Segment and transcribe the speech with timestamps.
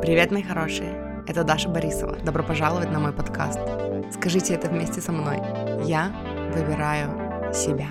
[0.00, 1.24] Привет, мои хорошие!
[1.26, 2.16] Это Даша Борисова.
[2.24, 3.58] Добро пожаловать на мой подкаст.
[4.12, 5.38] Скажите это вместе со мной.
[5.84, 6.12] Я
[6.54, 7.88] выбираю себя.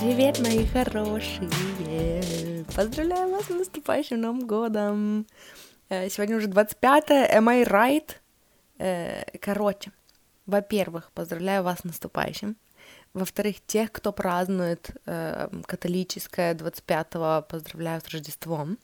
[0.00, 1.50] Привет, мои хорошие!
[2.74, 5.26] Поздравляю вас с наступающим Новым годом!
[5.88, 8.16] Э, сегодня уже 25 am I right?
[8.78, 9.92] Э, короче,
[10.46, 12.56] во-первых, поздравляю вас с наступающим.
[13.14, 18.78] Во-вторых, тех, кто празднует э, католическое 25-го, поздравляю с Рождеством.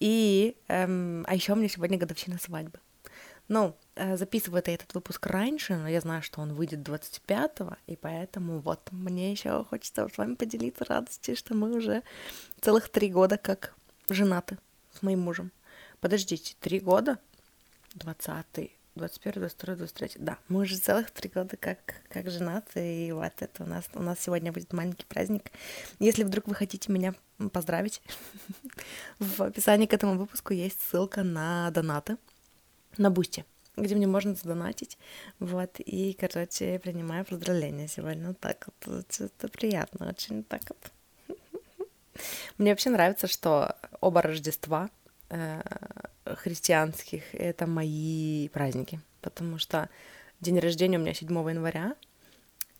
[0.00, 2.80] И, эм, а еще у меня сегодня годовщина свадьбы.
[3.48, 7.96] Ну, э, записываю я этот выпуск раньше, но я знаю, что он выйдет 25-го, и
[7.96, 12.02] поэтому вот мне еще хочется с вами поделиться радостью, что мы уже
[12.60, 13.74] целых три года как
[14.08, 14.58] женаты
[14.92, 15.52] с моим мужем.
[16.00, 17.18] Подождите, три года?
[17.94, 20.10] 20 21, 22, 23.
[20.16, 24.02] Да, мы уже целых три года как, как женаты, и вот это у нас, у
[24.02, 25.50] нас сегодня будет маленький праздник.
[25.98, 27.14] Если вдруг вы хотите меня
[27.52, 28.02] поздравить,
[29.18, 32.18] в описании к этому выпуску есть ссылка на донаты
[32.98, 34.98] на Boosty, где мне можно задонатить.
[35.38, 38.28] Вот, и, короче, принимаю поздравления сегодня.
[38.28, 41.38] Вот так вот, это приятно, очень так вот.
[42.58, 44.90] Мне вообще нравится, что оба Рождества
[46.24, 49.88] христианских это мои праздники, потому что
[50.40, 51.94] день рождения у меня 7 января,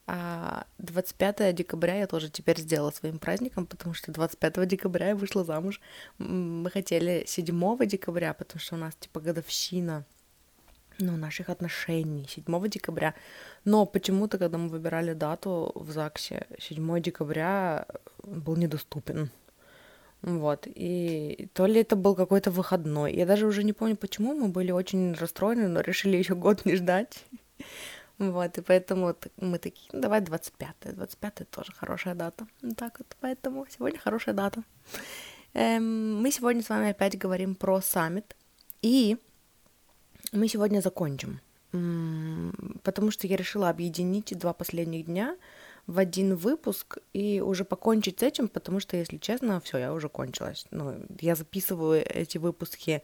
[0.07, 5.45] а 25 декабря я тоже теперь сделала своим праздником, потому что 25 декабря я вышла
[5.45, 5.81] замуж.
[6.19, 10.05] Мы хотели 7 декабря, потому что у нас типа годовщина
[10.99, 13.15] ну, наших отношений 7 декабря.
[13.65, 17.87] Но почему-то, когда мы выбирали дату в ЗАГСе, 7 декабря
[18.25, 19.31] был недоступен.
[20.23, 23.13] Вот, и то ли это был какой-то выходной.
[23.13, 26.77] Я даже уже не помню, почему мы были очень расстроены, но решили еще год не
[26.77, 27.25] ждать.
[28.19, 32.47] Вот, и поэтому мы такие, ну, давай 25 25 тоже хорошая дата.
[32.77, 34.63] Так вот, поэтому сегодня хорошая дата.
[35.55, 38.37] Эм, мы сегодня с вами опять говорим про саммит.
[38.81, 39.17] И
[40.31, 41.41] мы сегодня закончим.
[42.83, 45.37] Потому что я решила объединить два последних дня—
[45.87, 50.09] в один выпуск и уже покончить с этим, потому что, если честно, все, я уже
[50.09, 50.67] кончилась.
[50.71, 53.03] Ну, я записываю эти выпуски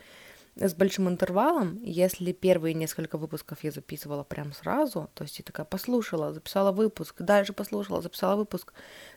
[0.56, 1.78] с большим интервалом.
[1.82, 7.22] Если первые несколько выпусков я записывала прям сразу, то есть я такая послушала, записала выпуск,
[7.22, 8.72] дальше послушала, записала выпуск,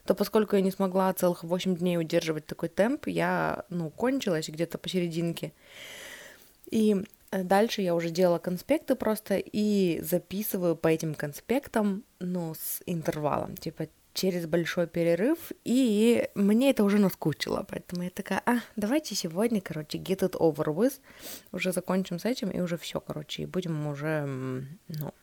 [0.05, 4.78] то поскольку я не смогла целых 8 дней удерживать такой темп, я, ну, кончилась где-то
[4.78, 5.53] посерединке.
[6.69, 13.57] И дальше я уже делала конспекты просто и записываю по этим конспектам, ну, с интервалом,
[13.57, 19.61] типа через большой перерыв, и мне это уже наскучило, поэтому я такая, а, давайте сегодня,
[19.61, 20.99] короче, get it over with,
[21.51, 24.25] уже закончим с этим, и уже все, короче, и будем уже,
[24.89, 25.13] ну,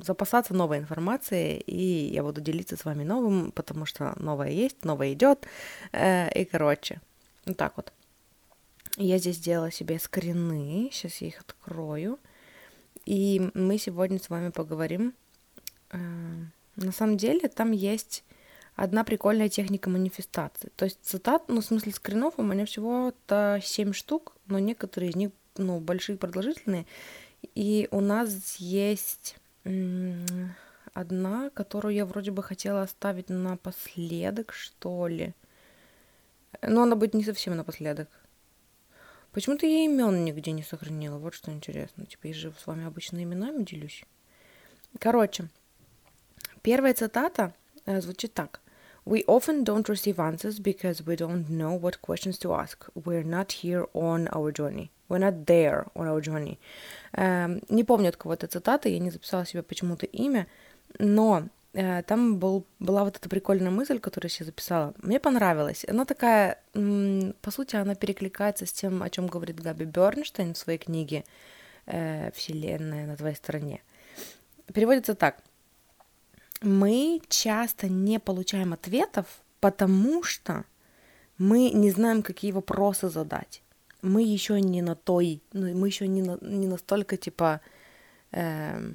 [0.00, 5.12] запасаться новой информацией, и я буду делиться с вами новым, потому что новое есть, новое
[5.12, 5.46] идет,
[5.92, 7.00] э, и, короче,
[7.46, 7.92] вот так вот.
[9.02, 12.18] Я здесь сделала себе скрины, сейчас я их открою.
[13.06, 15.14] И мы сегодня с вами поговорим.
[15.90, 15.98] Э,
[16.76, 18.24] на самом деле там есть
[18.76, 20.70] одна прикольная техника манифестации.
[20.76, 25.16] То есть цитат, ну, в смысле скринов у меня всего-то 7 штук, но некоторые из
[25.16, 26.84] них, ну, большие, продолжительные.
[27.54, 29.36] И у нас есть
[30.92, 35.32] одна, которую я вроде бы хотела оставить напоследок, что ли.
[36.60, 38.10] Но она будет не совсем напоследок.
[39.32, 41.18] Почему-то я имен нигде не сохранила.
[41.18, 42.06] Вот что интересно.
[42.06, 44.04] Типа, я же с вами обычно именами делюсь.
[44.98, 45.48] Короче,
[46.62, 47.54] первая цитата
[47.86, 48.60] э, звучит так.
[49.06, 52.88] We often don't receive answers because we don't know what questions to ask.
[52.94, 54.90] We're not here on our journey.
[55.08, 56.58] We're not there on our journey.
[57.12, 60.46] Эм, не помню от кого-то цитата, я не записала себе почему-то имя,
[60.98, 64.94] но там был, была вот эта прикольная мысль, которую я себе записала.
[65.02, 65.84] Мне понравилась.
[65.88, 70.78] Она такая, по сути, она перекликается с тем, о чем говорит Габи Бернштейн в своей
[70.78, 71.24] книге
[71.86, 73.82] э, «Вселенная на твоей стороне».
[74.72, 75.42] Переводится так.
[76.60, 79.26] Мы часто не получаем ответов,
[79.60, 80.64] потому что
[81.38, 83.62] мы не знаем, какие вопросы задать.
[84.02, 87.60] Мы еще не на той, мы еще не, на, не настолько, типа,
[88.32, 88.92] э,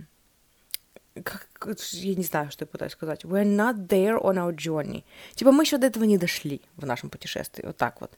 [1.24, 1.48] как,
[1.92, 3.24] я не знаю, что я пытаюсь сказать.
[3.24, 5.04] We're not there on our journey.
[5.36, 8.12] Типа мы еще до этого не дошли в нашем путешествии, вот так вот.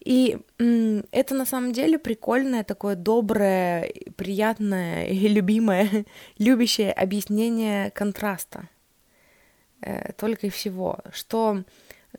[0.00, 6.06] И это на самом деле прикольное, такое доброе, приятное и любимое,
[6.38, 8.68] любящее объяснение контраста.
[9.82, 11.64] Э, только и всего, что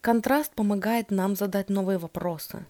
[0.01, 2.65] контраст помогает нам задать новые вопросы.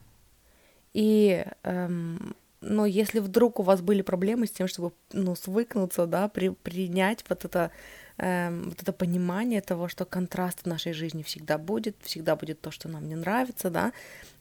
[0.94, 6.28] И эм, но если вдруг у вас были проблемы с тем, чтобы, ну, свыкнуться, да,
[6.28, 7.72] при, принять вот это,
[8.18, 12.70] э, вот это понимание того, что контраст в нашей жизни всегда будет, всегда будет то,
[12.70, 13.94] что нам не нравится, да,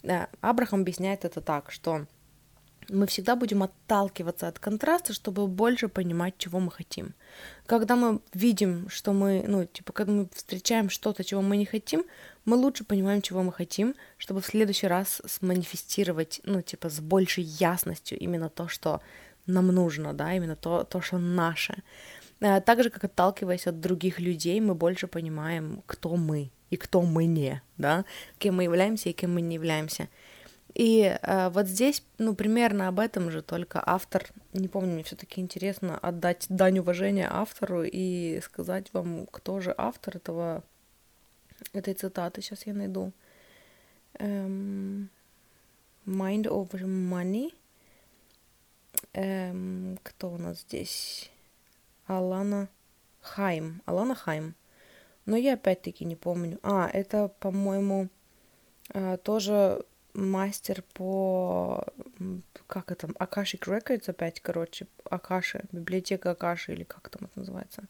[0.02, 2.06] э, Абрахам объясняет это так, что
[2.92, 7.14] мы всегда будем отталкиваться от контраста, чтобы больше понимать, чего мы хотим.
[7.66, 12.04] Когда мы видим, что мы, ну, типа, когда мы встречаем что-то, чего мы не хотим,
[12.44, 17.44] мы лучше понимаем, чего мы хотим, чтобы в следующий раз сманифестировать, ну, типа, с большей
[17.44, 19.00] ясностью именно то, что
[19.46, 21.82] нам нужно, да, именно то, то что наше.
[22.40, 27.02] А так же, как отталкиваясь от других людей, мы больше понимаем, кто мы и кто
[27.02, 28.04] мы не, да,
[28.38, 30.08] кем мы являемся и кем мы не являемся.
[30.74, 35.40] И э, вот здесь, ну, примерно об этом же, только автор, не помню, мне все-таки
[35.40, 40.62] интересно отдать дань уважения автору и сказать вам, кто же автор этого,
[41.72, 42.40] этой цитаты.
[42.40, 43.12] Сейчас я найду.
[44.18, 45.10] Эм,
[46.06, 47.52] Mind over Money.
[49.12, 51.30] Эм, кто у нас здесь?
[52.06, 52.68] Алана
[53.20, 53.82] Хайм.
[53.86, 54.54] Алана Хайм.
[55.26, 56.58] Но я опять-таки не помню.
[56.62, 58.08] А, это, по-моему,
[58.94, 59.84] э, тоже
[60.14, 61.84] мастер по...
[62.66, 63.08] Как это?
[63.18, 64.86] Акашик Records опять, короче.
[65.04, 65.64] Акаши.
[65.72, 67.84] Библиотека Акаши или как там это называется.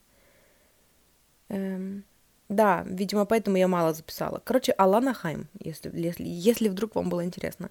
[1.49, 2.05] Эм,
[2.49, 4.40] да, видимо, поэтому я мало записала.
[4.44, 7.70] Короче, Алана Хайм, если, если, если вдруг вам было интересно.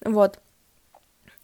[0.00, 0.40] Вот.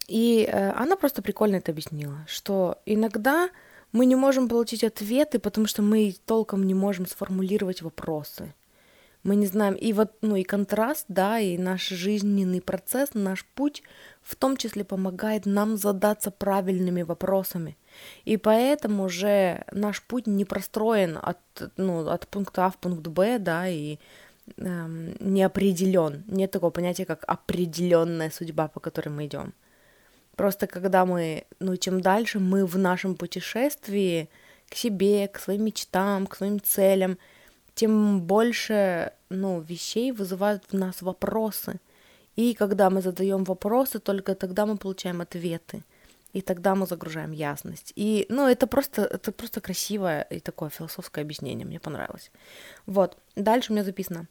[0.07, 3.49] И э, она просто прикольно это объяснила, что иногда
[3.91, 8.53] мы не можем получить ответы, потому что мы толком не можем сформулировать вопросы
[9.27, 13.83] мы не знаем, и вот, ну, и контраст, да, и наш жизненный процесс, наш путь
[14.21, 17.77] в том числе помогает нам задаться правильными вопросами.
[18.23, 21.39] И поэтому уже наш путь не простроен от,
[21.75, 23.97] ну, от пункта А в пункт Б, да, и
[24.55, 26.23] эм, не определен.
[26.27, 29.53] Нет такого понятия, как определенная судьба, по которой мы идем.
[30.37, 34.29] Просто когда мы, ну, чем дальше мы в нашем путешествии
[34.69, 37.17] к себе, к своим мечтам, к своим целям–
[37.77, 41.79] тем больше ну, вещей вызывают в нас вопросы.
[42.35, 45.83] И когда мы задаем вопросы, только тогда мы получаем ответы.
[46.33, 47.93] И тогда мы загружаем ясность.
[47.95, 52.31] И, ну, это просто, это просто красивое и такое философское объяснение, мне понравилось.
[52.85, 54.27] Вот, дальше у меня записано.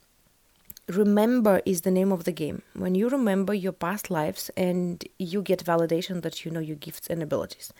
[0.88, 2.62] Remember is the name of the game.
[2.75, 7.08] When you remember your past lives and you get validation that you know your gifts
[7.08, 7.72] and abilities.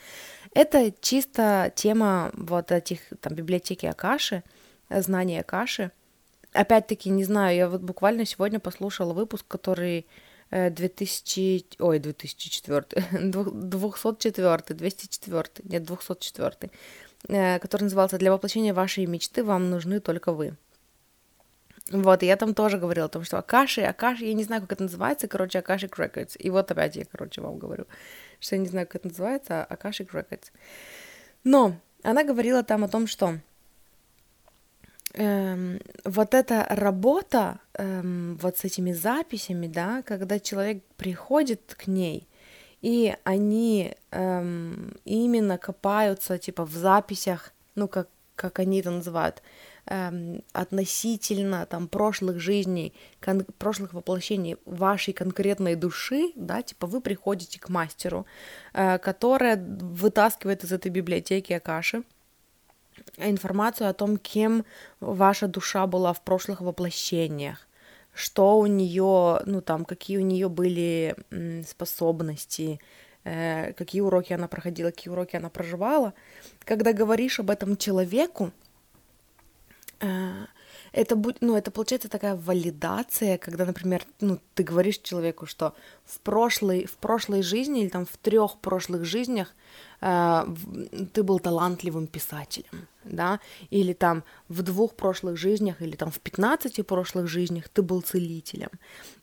[0.55, 4.43] Это чисто тема вот этих там библиотеки Акаши,
[4.91, 5.91] знания каши.
[6.53, 10.07] Опять-таки, не знаю, я вот буквально сегодня послушала выпуск, который
[10.51, 12.85] 2000, э, ой, 2004,
[13.21, 16.71] 204, 204, нет, 204,
[17.29, 20.57] э, который назывался «Для воплощения вашей мечты вам нужны только вы».
[21.91, 24.73] Вот, и я там тоже говорила о том, что Акаши, Акаши, я не знаю, как
[24.73, 26.37] это называется, короче, Акаши Records.
[26.37, 27.87] И вот опять я, короче, вам говорю,
[28.41, 30.51] что я не знаю, как это называется, Акаши Records.
[31.45, 33.39] Но она говорила там о том, что
[35.17, 42.29] эм, вот эта работа эм, вот с этими записями, да, когда человек приходит к ней,
[42.83, 49.43] и они эм, именно копаются, типа, в записях, ну, как, как они это называют,
[49.87, 57.59] эм, относительно там прошлых жизней, кон- прошлых воплощений вашей конкретной души, да, типа вы приходите
[57.59, 58.27] к мастеру,
[58.75, 62.03] э, которая вытаскивает из этой библиотеки Акаши,
[63.17, 64.65] информацию о том, кем
[65.01, 67.67] ваша душа была в прошлых воплощениях,
[68.15, 71.17] что у нее, ну там, какие у нее были
[71.67, 72.81] способности,
[73.25, 76.15] э, какие уроки она проходила, какие уроки она проживала.
[76.65, 78.53] Когда говоришь об этом человеку,
[80.01, 80.47] э,
[80.93, 86.21] это будет, ну, это получается такая валидация, когда, например, ну, ты говоришь человеку, что в
[86.21, 89.55] прошлой, в прошлой жизни или там в трех прошлых жизнях
[90.01, 96.83] ты был талантливым писателем, да, или там в двух прошлых жизнях, или там в пятнадцати
[96.83, 98.71] прошлых жизнях ты был целителем.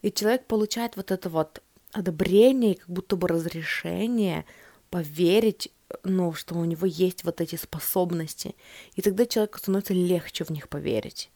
[0.02, 1.62] И человек получает вот это вот
[1.92, 4.46] одобрение, как будто бы разрешение
[4.90, 5.72] поверить,
[6.04, 8.56] ну, что у него есть вот эти способности.
[8.96, 11.30] И тогда человеку становится легче в них поверить.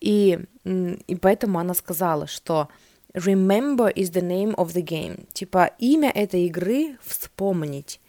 [0.00, 2.68] И, и поэтому она сказала, что
[3.14, 5.26] remember is the name of the game.
[5.32, 8.00] Типа имя этой игры вспомнить.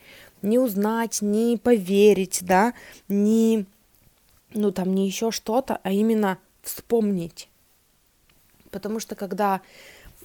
[0.42, 2.74] Не узнать, не поверить, да,
[3.08, 3.66] не,
[4.54, 7.50] ну там, не еще что-то, а именно вспомнить.
[8.72, 9.62] Потому что когда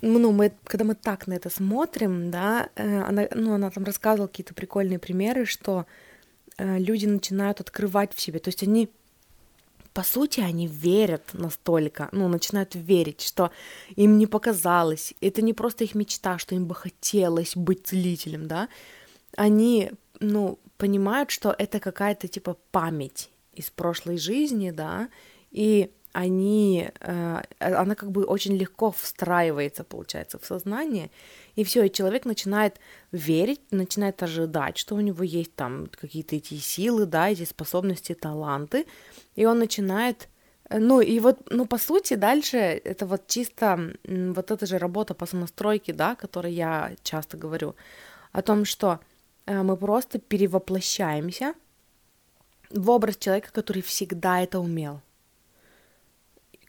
[0.03, 4.27] ну, мы, когда мы так на это смотрим, да, э, она, ну, она там рассказывала
[4.27, 5.87] какие-то прикольные примеры, что
[6.59, 8.91] э, люди начинают открывать в себе, то есть они
[9.95, 13.53] по сути, они верят настолько, ну, начинают верить, что
[13.95, 18.69] им не показалось, это не просто их мечта, что им бы хотелось быть целителем, да,
[19.37, 19.93] они,
[20.25, 25.09] ну, понимают, что это какая-то, типа, память из прошлой жизни, да,
[25.51, 31.11] и они, э, она как бы очень легко встраивается, получается, в сознание,
[31.57, 32.79] и все, и человек начинает
[33.11, 38.87] верить, начинает ожидать, что у него есть там какие-то эти силы, да, эти способности, таланты,
[39.35, 40.29] и он начинает
[40.71, 45.15] э, ну и вот, ну по сути дальше это вот чисто вот эта же работа
[45.15, 47.75] по самостройке, да, о которой я часто говорю,
[48.31, 49.01] о том, что
[49.47, 51.55] мы просто перевоплощаемся
[52.71, 55.01] в образ человека, который всегда это умел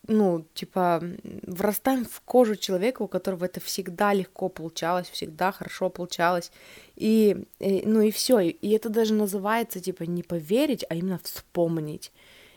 [0.08, 1.04] ну, типа,
[1.44, 6.52] врастаем в кожу человека, у которого это всегда легко получалось, всегда хорошо получалось.
[6.96, 8.40] И, и ну и все.
[8.40, 12.12] И это даже называется, типа, не поверить, а именно вспомнить.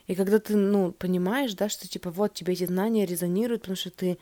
[0.06, 3.90] И когда ты, ну, понимаешь, да, что, типа, вот тебе эти знания резонируют, потому что
[3.90, 4.18] ты,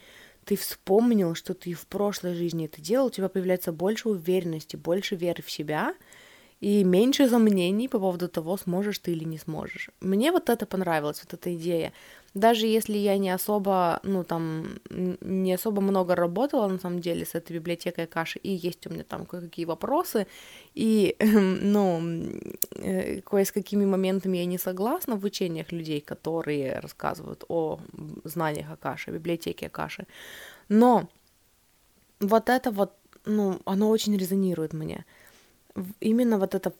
[0.47, 5.17] ты вспомнил, что ты в прошлой жизни это делал, у тебя появляется больше уверенности, больше
[5.17, 5.95] веры в себя,
[6.61, 9.91] и меньше сомнений по поводу того, сможешь ты или не сможешь.
[10.01, 11.93] Мне вот это понравилось, вот эта идея
[12.37, 17.35] даже если я не особо, ну, там, не особо много работала, на самом деле, с
[17.35, 20.27] этой библиотекой каши, и есть у меня там кое-какие вопросы,
[20.75, 21.17] и,
[21.63, 22.03] ну,
[22.73, 27.79] э, кое с какими моментами я не согласна в учениях людей, которые рассказывают о
[28.25, 30.07] знаниях Акаши, библиотеке Акаши,
[30.69, 31.09] но
[32.21, 32.93] вот это вот,
[33.25, 35.07] ну, оно очень резонирует мне
[36.01, 36.73] именно вот это,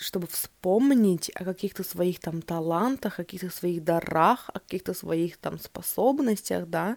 [0.00, 5.58] чтобы вспомнить о каких-то своих там талантах, о каких-то своих дарах, о каких-то своих там
[5.58, 6.96] способностях, да,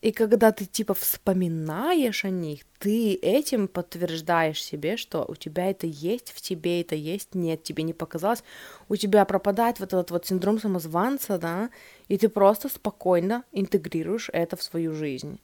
[0.00, 5.86] и когда ты типа вспоминаешь о них, ты этим подтверждаешь себе, что у тебя это
[5.86, 8.42] есть, в тебе это есть, нет, тебе не показалось,
[8.88, 11.68] у тебя пропадает вот этот вот синдром самозванца, да,
[12.08, 15.38] и ты просто спокойно интегрируешь это в свою жизнь.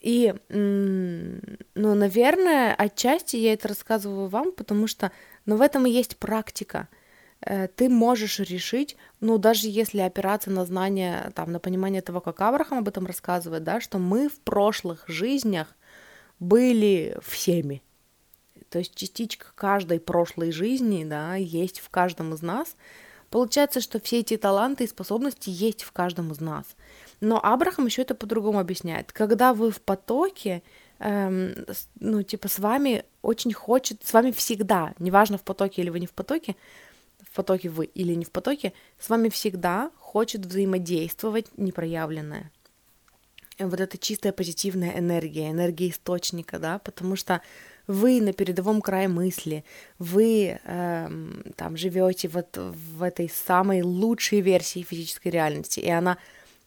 [0.00, 5.12] И, ну, наверное, отчасти я это рассказываю вам, потому что,
[5.44, 6.88] ну, в этом и есть практика.
[7.42, 12.40] Э, ты можешь решить, ну, даже если опираться на знание, там, на понимание того, как
[12.40, 15.68] Авраам об этом рассказывает, да, что мы в прошлых жизнях
[16.38, 17.82] были всеми.
[18.70, 22.76] То есть частичка каждой прошлой жизни, да, есть в каждом из нас.
[23.28, 26.66] Получается, что все эти таланты и способности есть в каждом из нас.
[27.20, 29.12] Но Абрахам еще это по-другому объясняет.
[29.12, 30.62] Когда вы в потоке,
[30.98, 31.54] эм,
[31.98, 36.06] ну, типа, с вами очень хочет, с вами всегда, неважно, в потоке или вы не
[36.06, 36.56] в потоке,
[37.22, 42.50] в потоке вы или не в потоке, с вами всегда хочет взаимодействовать непроявленное.
[43.58, 47.42] Вот это чистая позитивная энергия, энергия источника, да, потому что
[47.86, 49.64] вы на передовом крае мысли,
[49.98, 56.16] вы эм, там живете вот в этой самой лучшей версии физической реальности, и она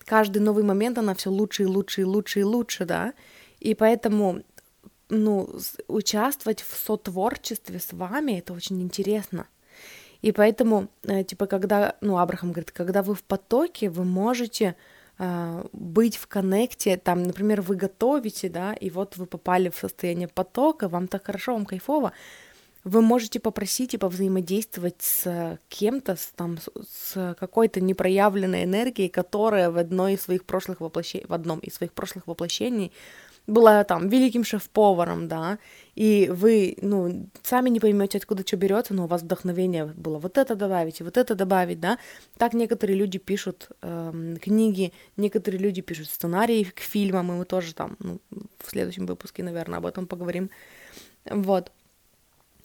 [0.06, 3.14] каждый новый момент она все лучше и лучше и лучше и лучше, да,
[3.60, 4.42] и поэтому,
[5.10, 5.50] ну,
[5.88, 9.48] участвовать в сотворчестве с вами это очень интересно.
[10.22, 14.76] И поэтому, э, типа, когда, ну, Абрахам говорит, когда вы в потоке, вы можете
[15.20, 20.28] э, быть в коннекте, там, например, вы готовите, да, и вот вы попали в состояние
[20.28, 22.14] потока, вам так хорошо, вам кайфово,
[22.84, 29.78] вы можете попросить и повзаимодействовать с кем-то, с, там, с какой-то непроявленной энергией, которая в
[29.78, 32.92] одной из своих прошлых воплощений, в одном из своих прошлых воплощений
[33.46, 35.60] была там великим шеф-поваром, да,
[35.96, 40.38] и вы, ну, сами не поймете, откуда что берется, но у вас вдохновение было вот
[40.38, 41.98] это добавить и вот это добавить, да.
[42.38, 47.74] Так некоторые люди пишут э, книги, некоторые люди пишут сценарии к фильмам, и мы тоже
[47.74, 48.22] там, ну,
[48.60, 50.50] в следующем выпуске, наверное, об этом поговорим.
[51.26, 51.72] Вот.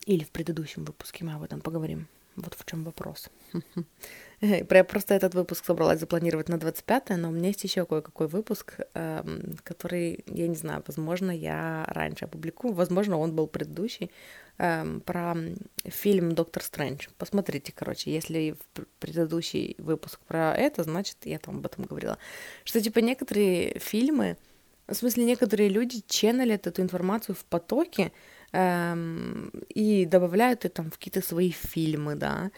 [0.08, 2.08] Или в предыдущем выпуске мы об этом поговорим.
[2.36, 3.28] Вот в чем вопрос.
[4.40, 8.78] Я просто этот выпуск собралась запланировать на 25 но у меня есть еще кое-какой выпуск,
[8.94, 14.10] эм, который, я не знаю, возможно, я раньше опубликую, возможно, он был предыдущий,
[14.56, 15.36] эм, про
[15.84, 17.08] фильм «Доктор Стрэндж».
[17.18, 18.56] Посмотрите, короче, если
[19.00, 22.16] предыдущий выпуск про это, значит, я там об этом говорила.
[22.64, 24.38] Что, типа, некоторые фильмы,
[24.86, 28.10] в смысле, некоторые люди ченнелят эту информацию в потоке,
[28.52, 32.50] эм, и добавляют это там в какие-то свои фильмы, да.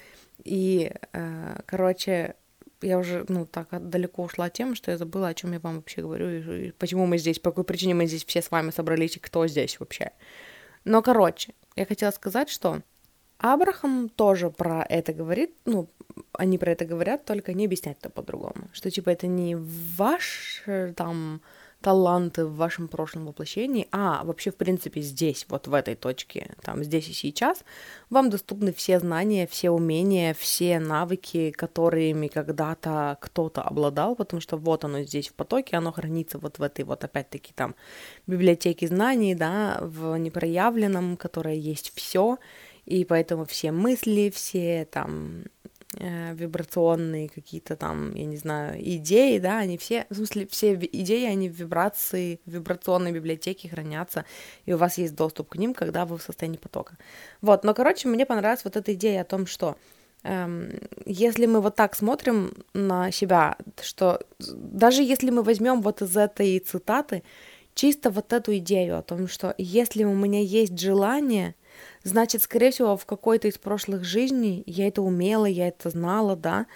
[0.44, 2.34] И, э, короче,
[2.82, 5.76] я уже, ну, так далеко ушла от темы, что я забыла, о чем я вам
[5.76, 8.70] вообще говорю, и, и почему мы здесь, по какой причине мы здесь все с вами
[8.70, 10.12] собрались, и кто здесь вообще.
[10.84, 12.82] Но, короче, я хотела сказать, что
[13.38, 15.88] Абрахам тоже про это говорит, ну,
[16.32, 18.68] они про это говорят, только не объяснять это по-другому.
[18.72, 21.40] Что, типа, это не ваш, э, там,
[21.80, 26.84] таланты в вашем прошлом воплощении, а вообще, в принципе, здесь, вот в этой точке, там,
[26.84, 27.64] здесь и сейчас,
[28.10, 34.84] вам доступны все знания, все умения, все навыки, которыми когда-то кто-то обладал, потому что вот
[34.84, 37.74] оно здесь в потоке, оно хранится вот в этой вот, опять-таки, там,
[38.26, 42.38] библиотеке знаний, да, в непроявленном, которое есть все,
[42.84, 45.44] и поэтому все мысли, все там
[45.96, 51.26] э, вибрационные какие-то там, я не знаю, идеи, да, они все, в смысле, все идеи,
[51.26, 54.24] они в вибрации, в вибрационной библиотеке хранятся,
[54.66, 56.96] и у вас есть доступ к ним, когда вы в состоянии потока.
[57.40, 59.76] Вот, но, короче, мне понравилась вот эта идея о том, что
[60.22, 60.70] эм,
[61.06, 66.58] если мы вот так смотрим на себя, что даже если мы возьмем вот из этой
[66.58, 67.22] цитаты
[67.74, 71.54] чисто вот эту идею о том, что если у меня есть желание,
[72.02, 76.66] значит, скорее всего, в какой-то из прошлых жизней я это умела, я это знала, да,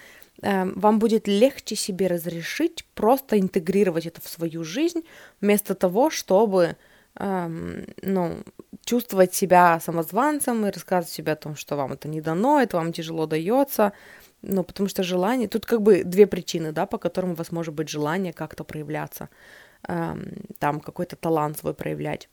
[0.43, 5.02] эм, вам будет легче себе разрешить просто интегрировать это в свою жизнь,
[5.40, 6.76] вместо того, чтобы
[7.19, 8.38] эм, ну,
[8.85, 12.93] чувствовать себя самозванцем и рассказывать себе о том, что вам это не дано, это вам
[12.93, 13.93] тяжело дается,
[14.43, 15.49] ну, потому что желание...
[15.49, 19.28] Тут как бы две причины, да, по которым у вас может быть желание как-то проявляться,
[19.88, 22.28] эм, там какой-то талант свой проявлять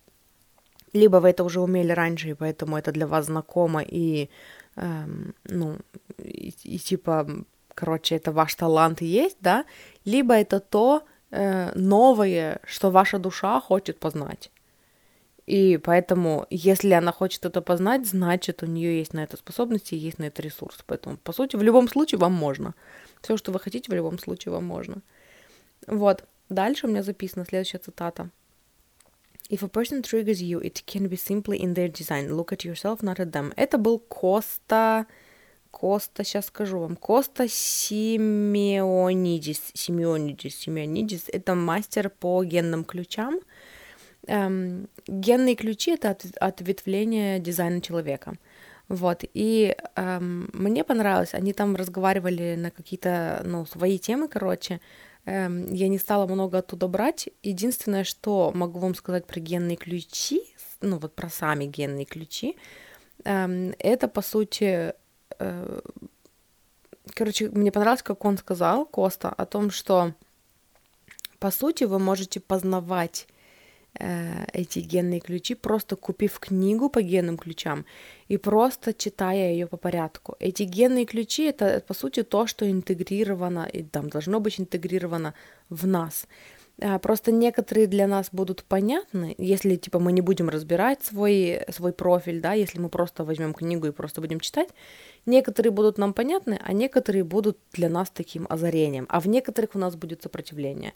[0.93, 4.29] либо вы это уже умели раньше, и поэтому это для вас знакомо, и,
[4.75, 5.77] эм, ну,
[6.17, 7.27] и, и типа,
[7.73, 9.65] короче, это ваш талант есть, да,
[10.05, 14.51] либо это то э, новое, что ваша душа хочет познать.
[15.47, 20.19] И поэтому, если она хочет это познать, значит, у нее есть на это способности, есть
[20.19, 20.83] на это ресурс.
[20.85, 22.73] Поэтому, по сути, в любом случае вам можно.
[23.21, 25.01] Все, что вы хотите, в любом случае вам можно.
[25.87, 26.23] Вот.
[26.49, 28.29] Дальше у меня записана следующая цитата.
[29.51, 32.33] If a person triggers you, it can be simply in their design.
[32.37, 33.53] Look at yourself, not at them.
[33.57, 35.05] Это был Коста...
[35.71, 36.95] Коста, сейчас скажу вам.
[36.95, 38.81] Коста Симеонидис.
[39.73, 40.55] Симеонидис.
[40.55, 41.25] Симеонидис.
[41.27, 43.41] Это мастер по генным ключам.
[44.27, 48.35] Эм, генные ключи— это от, ответвление дизайна человека.
[48.87, 54.79] Вот, и эм, мне понравилось, они там разговаривали на какие-то, ну, свои темы, короче,
[55.25, 57.29] я не стала много оттуда брать.
[57.43, 60.41] Единственное, что могу вам сказать про генные ключи,
[60.81, 62.57] ну вот про сами генные ключи,
[63.23, 64.93] эм, это по сути,
[65.39, 65.79] э,
[67.13, 70.13] короче, мне понравилось, как он сказал, Коста, о том, что
[71.39, 73.27] по сути вы можете познавать
[73.93, 77.85] эти генные ключи, просто купив книгу по генным ключам
[78.29, 80.35] и просто читая ее по порядку.
[80.39, 85.33] Эти генные ключи это по сути то, что интегрировано и там должно быть интегрировано
[85.69, 86.27] в нас.
[86.81, 91.93] А, просто некоторые для нас будут понятны, если типа мы не будем разбирать свой, свой
[91.93, 94.69] профиль, да, если мы просто возьмем книгу и просто будем читать,
[95.27, 99.79] некоторые будут нам понятны, а некоторые будут для нас таким озарением, а в некоторых у
[99.79, 100.93] нас будет сопротивление.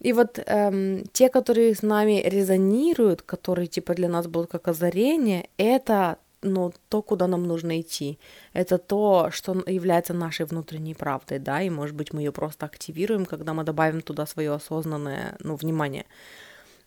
[0.00, 5.48] И вот эм, те, которые с нами резонируют, которые типа для нас будут как озарение,
[5.56, 8.18] это ну, то, куда нам нужно идти.
[8.52, 13.26] Это то, что является нашей внутренней правдой, да, и, может быть, мы ее просто активируем,
[13.26, 16.04] когда мы добавим туда свое осознанное, ну, внимание.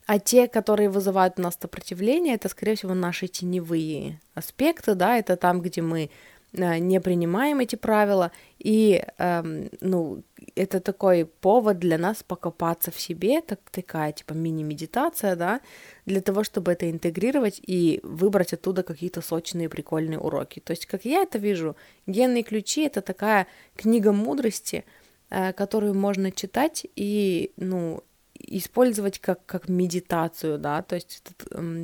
[0.05, 5.35] А те, которые вызывают у нас сопротивление, это, скорее всего, наши теневые аспекты, да, это
[5.35, 6.09] там, где мы
[6.53, 10.23] Э, не принимаем эти правила, и, эм, ну,
[10.57, 15.61] это такой повод для нас покопаться в себе, так, такая, типа, мини-медитация, да,
[16.05, 20.59] для того, чтобы это интегрировать и выбрать оттуда какие-то сочные, прикольные уроки.
[20.59, 21.75] То есть, как я это вижу,
[22.07, 24.83] генные ключи— это такая книга мудрости,
[25.29, 28.03] э, которую можно читать и, ну,
[28.39, 31.23] использовать как, как медитацию, да, то есть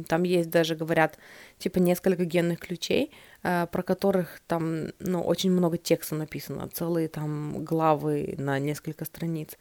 [0.08, 1.18] там есть даже, говорят,
[1.58, 3.12] типа несколько генных ключей,
[3.44, 9.58] э, про которых там, ну, очень много текста написано, целые там главы на несколько страниц.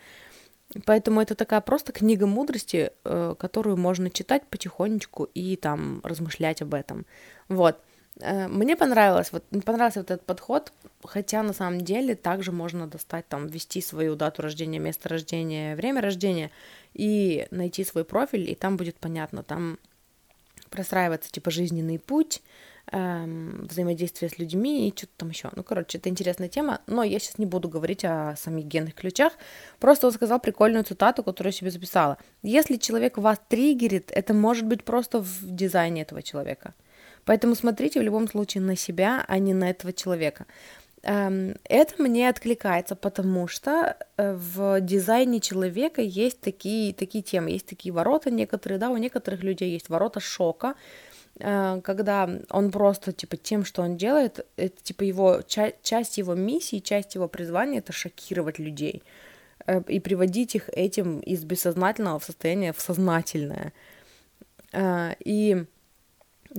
[0.87, 6.75] Поэтому это такая просто книга мудрости, э, которую можно читать потихонечку и там размышлять об
[6.75, 7.07] этом.
[7.49, 7.79] Вот.
[8.21, 10.73] Э, мне понравилось, вот, понравился вот этот подход,
[11.05, 16.01] хотя на самом деле также можно достать, там, ввести свою дату рождения, место рождения, время
[16.01, 16.51] рождения
[16.95, 19.79] и найти свой профиль, и там будет понятно, там
[20.71, 22.43] простраивается, типа, жизненный путь,
[22.91, 25.51] эм, взаимодействие с людьми и что-то там еще.
[25.55, 29.35] Ну, короче, это интересная тема, но я сейчас не буду говорить о самих генных ключах.
[29.81, 32.19] Просто он сказал прикольную цитату, которую я себе записала.
[32.43, 36.75] Если человек вас триггерит, это может быть просто в дизайне этого человека.
[37.25, 40.47] Поэтому смотрите в любом случае на себя, а не на этого человека.
[41.05, 47.67] Эм, это мне откликается, потому что э, в дизайне человека есть такие, такие темы, есть
[47.67, 50.75] такие ворота некоторые, да, у некоторых людей есть ворота шока,
[51.41, 56.79] э, когда он просто, типа, тем, что он делает, это, типа, его, часть его миссии,
[56.79, 59.03] часть его призвания— это шокировать людей.
[59.67, 63.73] э, и приводить их этим из бессознательного в состояние в сознательное.
[65.25, 65.67] И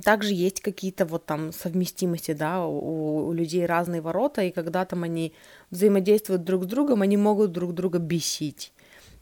[0.02, 5.04] также есть какие-то вот там совместимости, да, у, у людей разные ворота, и когда там
[5.04, 5.34] они
[5.72, 8.74] взаимодействуют друг с другом, они могут друг друга бесить.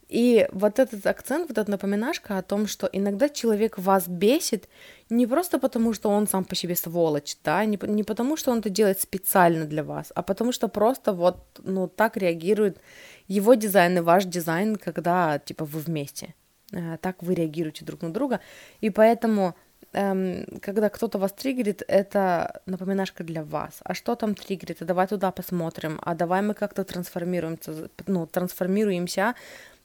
[0.08, 4.68] И вот этот акцент, вот эта напоминашка о том, что иногда человек вас бесит
[5.10, 8.60] не просто потому, что он сам по себе сволочь, да, не, не потому, что он
[8.60, 12.82] это делает специально для вас, а потому что просто вот, ну, так реагирует
[13.30, 16.36] его дизайн и ваш дизайн, когда, типа, вы вместе.
[16.74, 18.40] Э, так вы реагируете друг на друга.
[18.82, 19.56] И поэтому
[19.94, 23.80] эм, когда кто-то вас триггерит, это напоминашка для вас.
[23.84, 24.82] А что там триггерит?
[24.82, 26.00] А давай туда посмотрим.
[26.04, 29.36] А давай мы как-то трансформируемся, ну, трансформируемся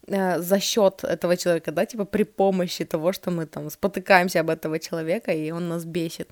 [0.07, 4.51] э, за счет этого человека, да, типа при помощи того, что мы там спотыкаемся об
[4.51, 6.29] этого человека, и он нас бесит.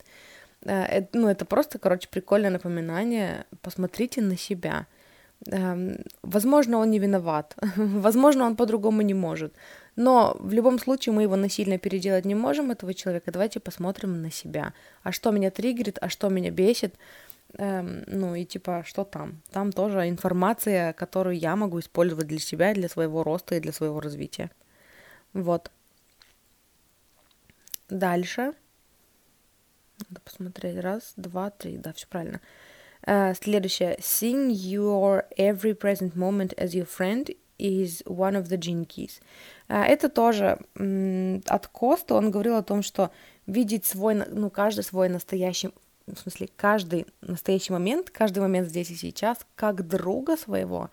[0.63, 3.45] Э, это, ну, это просто, короче, прикольное напоминание.
[3.63, 4.87] Посмотрите на себя.
[5.51, 9.53] Эм, возможно, он не виноват, возможно, он по-другому не может,
[9.97, 13.31] но в любом случае мы его насильно переделать не можем, этого человека.
[13.31, 14.73] Давайте посмотрим на себя.
[15.03, 16.95] А что меня триггерит, а что меня бесит,
[17.59, 19.41] эм, ну и типа, что там?
[19.53, 24.01] Там тоже информация, которую я могу использовать для себя, для своего роста и для своего
[24.01, 24.51] развития.
[25.33, 25.71] Вот.
[27.89, 28.53] Дальше.
[30.09, 30.79] Надо посмотреть.
[30.79, 31.77] Раз, два, три.
[31.77, 32.41] Да, все правильно.
[33.07, 33.99] Uh, следующее.
[34.01, 39.21] Sing your every present moment as your friend is one of the gene keys.
[39.69, 40.59] Uh, это тоже
[41.47, 42.15] от Коста.
[42.15, 43.11] Он говорил о том, что
[43.47, 45.71] видеть свой, ну, каждый свой настоящий,
[46.07, 50.91] в смысле, каждый настоящий момент, каждый момент здесь и сейчас, как друга своего,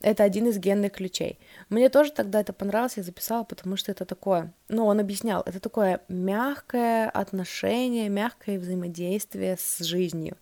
[0.00, 1.38] это один из генных ключей.
[1.68, 5.60] Мне тоже тогда это понравилось, я записала, потому что это такое, ну, он объяснял, это
[5.60, 10.36] такое мягкое отношение, мягкое взаимодействие с жизнью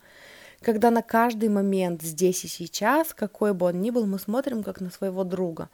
[0.64, 4.80] когда на каждый момент здесь и сейчас, какой бы он ни был, мы смотрим как
[4.80, 5.68] на своего друга.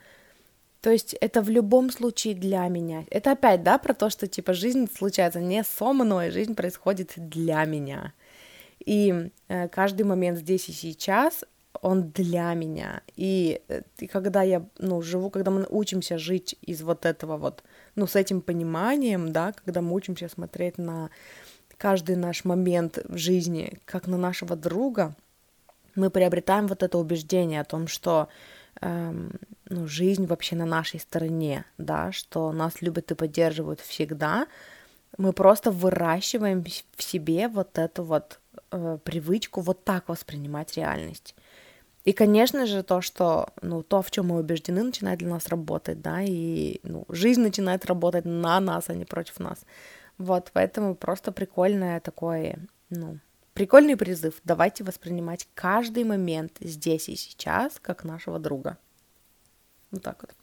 [0.81, 3.05] То есть это в любом случае для меня.
[3.11, 7.65] Это опять, да, про то, что типа жизнь случается не со мной, жизнь происходит для
[7.65, 8.13] меня.
[8.85, 11.45] И э, каждый момент здесь и сейчас,
[11.83, 13.03] он для меня.
[13.15, 17.63] И, э, и когда я, ну, живу, когда мы учимся жить из вот этого вот,
[17.95, 21.11] ну, с этим пониманием, да, когда мы учимся смотреть на
[21.77, 25.15] каждый наш момент в жизни, как на нашего друга,
[25.95, 28.29] мы приобретаем вот это убеждение о том, что
[28.81, 29.33] эм,
[29.69, 34.47] ну, жизнь вообще на нашей стороне, да, что нас любят и поддерживают всегда.
[35.19, 36.65] Мы просто выращиваем
[36.97, 38.41] в себе вот эту вот
[38.71, 41.35] э, привычку вот так воспринимать реальность.
[42.05, 46.01] И, конечно же, то, что, ну, то, в чем мы убеждены, начинает для нас работать,
[46.01, 49.65] да, и, ну, жизнь начинает работать на нас, а не против нас.
[50.17, 53.19] Вот, поэтому просто прикольное такое, ну,
[53.55, 54.41] прикольный призыв.
[54.45, 58.79] Давайте воспринимать каждый момент здесь и сейчас как нашего друга.
[59.91, 60.35] Вот так вот.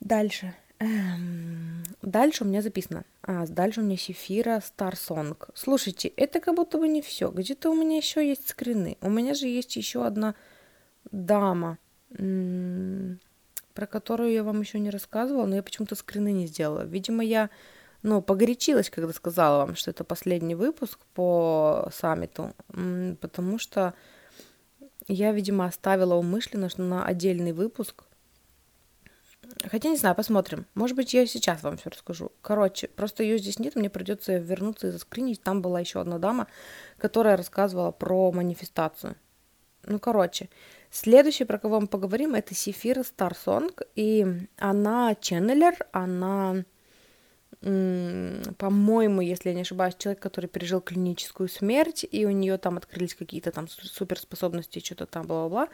[0.00, 0.54] Дальше.
[0.78, 3.04] Эм, дальше у меня записано.
[3.22, 5.36] А, дальше у меня Сефира Star Song.
[5.54, 7.30] Слушайте, это как будто бы не все.
[7.30, 8.96] Где-то у меня еще есть скрины.
[9.02, 10.34] У меня же есть еще одна
[11.10, 16.84] дама, про которую я вам еще не рассказывала, но я почему-то скрины не сделала.
[16.84, 17.50] Видимо, я
[18.02, 22.54] ну, погорячилась, когда сказала вам, что это последний выпуск по саммиту,
[23.20, 23.94] потому что
[25.08, 28.04] я, видимо, оставила умышленно что на отдельный выпуск.
[29.68, 30.66] Хотя не знаю, посмотрим.
[30.74, 32.30] Может быть, я сейчас вам все расскажу.
[32.40, 35.42] Короче, просто ее здесь нет, мне придется вернуться и заскринить.
[35.42, 36.46] Там была еще одна дама,
[36.98, 39.16] которая рассказывала про манифестацию.
[39.84, 40.48] Ну, короче,
[40.90, 46.64] следующее, про кого мы поговорим, это Сефира Старсонг, и она ченнелер, она
[47.62, 53.14] по-моему, если я не ошибаюсь, человек, который пережил клиническую смерть, и у нее там открылись
[53.14, 55.68] какие-то там суперспособности, что-то там, бла-бла-бла.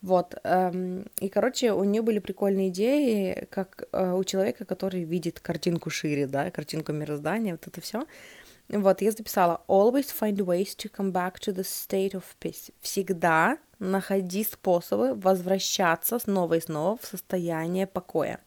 [0.00, 0.36] Вот.
[0.44, 5.90] Эм, и, короче, у нее были прикольные идеи, как э, у человека, который видит картинку
[5.90, 8.04] шире, да, картинку мироздания, вот это все.
[8.68, 12.72] Вот, я записала «Always find ways to come back to the state of peace».
[12.80, 18.40] Всегда находи способы возвращаться снова и снова в состояние покоя.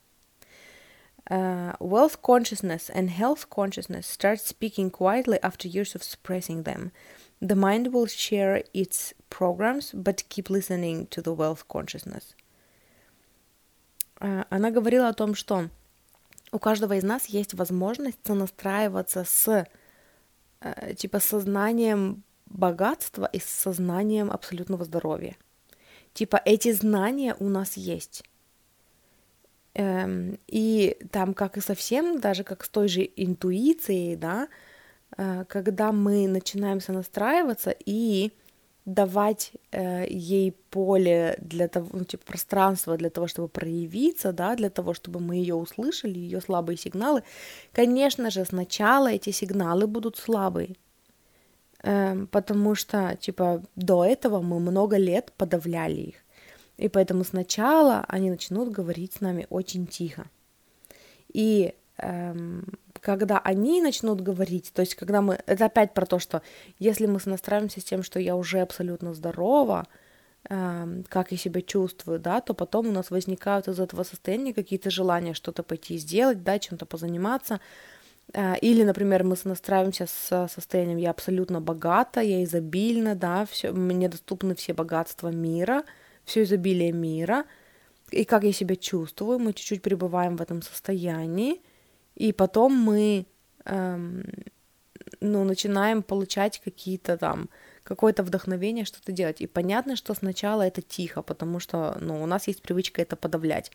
[1.30, 6.92] Uh, wealth consciousness and health consciousness start speaking quietly after years of suppressing them.
[7.42, 12.34] The mind will share its programs, but keep listening to the wealth consciousness.
[14.22, 15.70] Uh, она говорила о том, что
[16.52, 19.66] у каждого из нас есть возможность сонастраиваться с
[20.62, 25.36] uh, типа сознанием богатства и сознанием абсолютного здоровья.
[26.14, 28.24] Типа эти знания у нас есть.
[29.78, 34.48] Эм, и там, как и совсем, даже как с той же интуицией, да,
[35.18, 38.32] э, когда мы начинаем сонастраиваться и
[38.86, 44.72] давать э, ей поле для того, ну, типа пространство для того, чтобы проявиться, да, для
[44.72, 47.22] того, чтобы мы ее услышали, ее слабые сигналы,
[47.72, 50.76] конечно же, сначала эти сигналы будут слабые,
[51.84, 56.16] э, потому что, типа, до этого мы много лет подавляли их,
[56.78, 60.28] и поэтому сначала они начнут говорить с нами очень тихо,
[61.34, 62.66] и эм,
[63.00, 66.42] когда они начнут говорить, то есть когда мы, это опять про то, что
[66.80, 69.88] если мы настраиваемся с тем, что я уже абсолютно здорова,
[70.50, 74.90] э, как я себя чувствую, да, то потом у нас возникают из этого состояния какие-то
[74.90, 77.60] желания что-то пойти сделать, да, чем-то позаниматься,
[78.34, 84.10] э, или, например, мы настраиваемся с состоянием «я абсолютно богата, я изобильна, да, все, мне
[84.10, 85.84] доступны все богатства мира,
[86.28, 87.46] все изобилие мира»,
[88.12, 91.62] и как я себя чувствую, мы чуть-чуть пребываем в этом состоянии,
[92.16, 93.26] и потом мы
[93.66, 94.24] эм,
[95.22, 97.50] ну, начинаем получать какие-то там
[97.84, 99.42] какое-то вдохновение что-то делать.
[99.42, 103.72] И понятно, что сначала это тихо, потому что ну, у нас есть привычка это подавлять.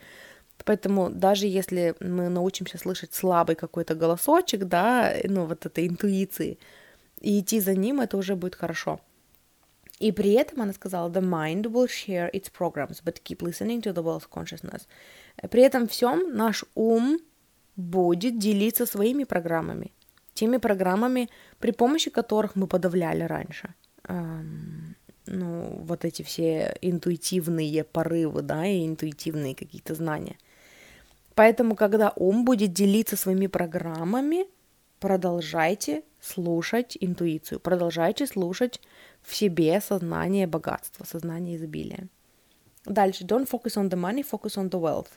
[0.64, 6.58] Поэтому даже если мы научимся слышать слабый какой-то голосочек, да, ну вот этой интуиции,
[7.20, 9.00] и идти за ним, это уже будет хорошо.
[10.02, 13.92] И при этом она сказала, the mind will share its programs, but keep listening to
[13.92, 14.82] the world's consciousness.
[15.48, 17.20] При этом всем наш ум
[17.76, 19.92] будет делиться своими программами,
[20.34, 21.28] теми программами,
[21.60, 23.74] при помощи которых мы подавляли раньше.
[24.08, 30.36] Эм, ну, вот эти все интуитивные порывы, да, и интуитивные какие-то знания.
[31.36, 34.46] Поэтому, когда ум будет делиться своими программами,
[34.98, 38.80] продолжайте слушать интуицию, продолжайте слушать
[39.22, 42.08] в себе сознание богатства, сознание изобилия.
[42.84, 45.08] Дальше, don't focus on the money, focus on the wealth.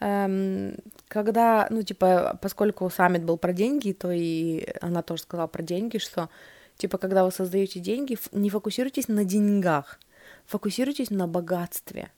[0.00, 0.76] Эм,
[1.08, 5.98] когда, ну, типа, поскольку саммит был про деньги, то и она тоже сказала про деньги,
[5.98, 6.30] что,
[6.76, 10.00] типа, когда вы создаете деньги, не фокусируйтесь на деньгах,
[10.46, 12.10] фокусируйтесь на богатстве,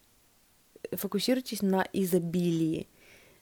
[0.92, 2.86] фокусируйтесь на изобилии,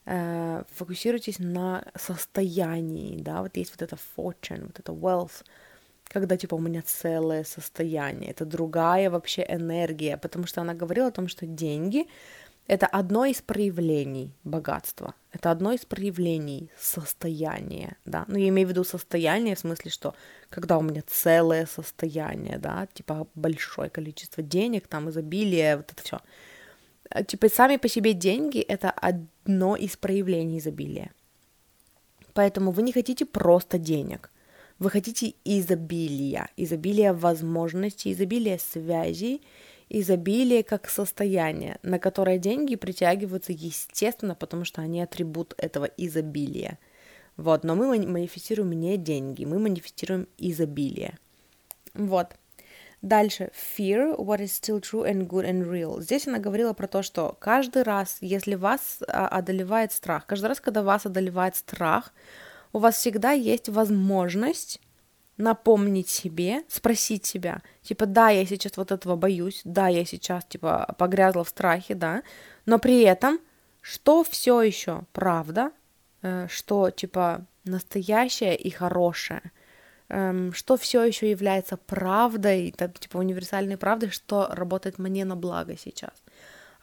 [0.07, 5.45] э, фокусируйтесь на состоянии, да, вот есть вот это fortune, вот это wealth,
[6.13, 11.13] когда, типа, у меня целое состояние, это другая вообще энергия, потому что она говорила о
[11.13, 12.07] том, что деньги—
[12.67, 18.71] это одно из проявлений богатства, это одно из проявлений состояния, да, ну, я имею в
[18.71, 20.15] виду состояние в смысле, что
[20.49, 26.19] когда у меня целое состояние, да, типа большое количество денег, там, изобилие, вот это все.
[27.09, 31.13] А, типа сами по себе деньги— это одно из проявлений изобилия.
[32.35, 34.31] Поэтому вы не хотите просто денег,
[34.81, 39.43] вы хотите изобилия, изобилия возможностей, изобилия связей,
[39.91, 46.79] изобилие как состояние, на которое деньги притягиваются естественно, потому что они атрибут этого изобилия.
[47.37, 51.19] Вот, но мы манифестируем не деньги, мы манифестируем изобилие.
[51.95, 52.35] Вот.
[53.03, 53.51] Дальше.
[53.79, 56.01] Fear, what is still true and good and real.
[56.01, 60.61] Здесь она говорила про то, что каждый раз, если вас а, одолевает страх, каждый раз,
[60.61, 62.13] когда вас одолевает страх,
[62.73, 64.81] у вас всегда есть возможность
[65.37, 70.95] напомнить себе, спросить себя, типа, да, я сейчас вот этого боюсь, да, я сейчас, типа,
[70.99, 72.23] погрязла в страхе, да,
[72.67, 73.41] но при этом,
[73.81, 75.73] что все еще правда,
[76.23, 79.43] э, что, типа, настоящее и хорошее,
[80.09, 86.23] эм, что все еще является правдой, типа, универсальной правдой, что работает мне на благо сейчас,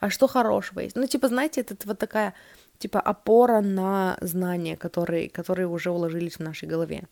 [0.00, 0.96] а что хорошего есть.
[0.96, 2.34] Ну, типа, знаете, это вот такая,
[2.78, 7.02] типа, опора на знания, которые, которые уже уложились в нашей голове.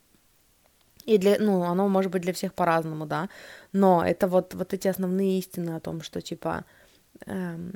[1.05, 3.29] И для, ну, оно может быть для всех по-разному, да,
[3.73, 6.65] но это вот, вот эти основные истины о том, что, типа,
[7.27, 7.73] эм,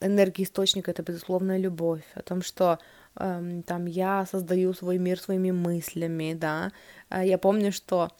[0.00, 2.78] энергия источника— это безусловная любовь, о том, что
[3.20, 6.72] эм, там я создаю свой мир своими мыслями, да,
[7.08, 8.10] а я помню, что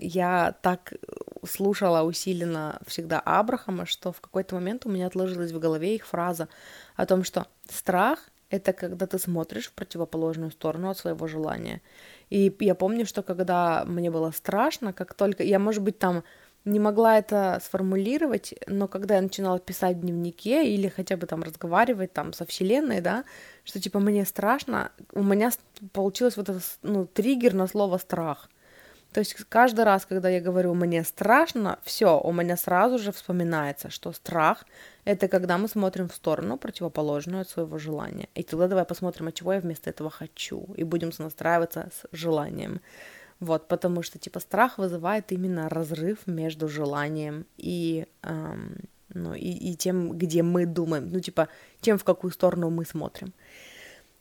[0.00, 0.94] я так
[1.46, 6.48] слушала усиленно всегда Абрахама, что в какой-то момент у меня отложилась в голове их фраза
[6.96, 11.82] о том, что страх— это когда ты смотришь в противоположную сторону от своего желания.
[12.30, 16.24] И я помню, что когда мне было страшно, как только я, может быть, там
[16.64, 21.44] не могла это сформулировать, но когда я начинала писать в дневнике или хотя бы там
[21.44, 23.24] разговаривать там со вселенной, да,
[23.62, 25.52] что типа мне страшно, у меня
[25.92, 28.50] получилось вот этот ну, триггер на слово страх.
[29.12, 33.88] То есть каждый раз, когда я говорю «мне страшно», все, у меня сразу же вспоминается,
[33.88, 34.66] что страх—
[35.04, 38.28] это когда мы смотрим в сторону, противоположную от своего желания.
[38.34, 42.80] И тогда давай посмотрим, а чего я вместо этого хочу, и будем настраиваться с желанием.
[43.40, 48.76] Вот, потому что, типа, страх вызывает именно разрыв между желанием и, эм,
[49.14, 51.48] ну, и, и тем, где мы думаем, ну, типа,
[51.80, 53.32] тем, в какую сторону мы смотрим.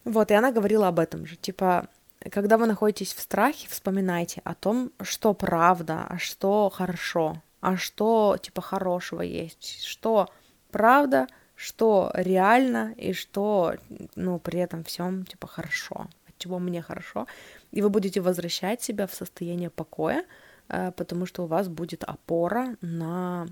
[0.04, 1.88] Вот, и она говорила об этом же, типа,
[2.32, 8.38] когда вы находитесь в страхе, вспоминайте о том, что правда, а что хорошо, а что,
[8.42, 10.30] типа, хорошего есть, что
[10.72, 13.76] правда, что реально, и что,
[14.16, 17.28] ну, при этом всем, типа, хорошо, от чего мне хорошо,
[17.72, 20.26] и вы будете возвращать себя в состояние покоя,
[20.70, 23.48] э, потому что у вас будет опора на,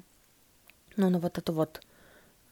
[0.97, 1.81] ну, на вот эту вот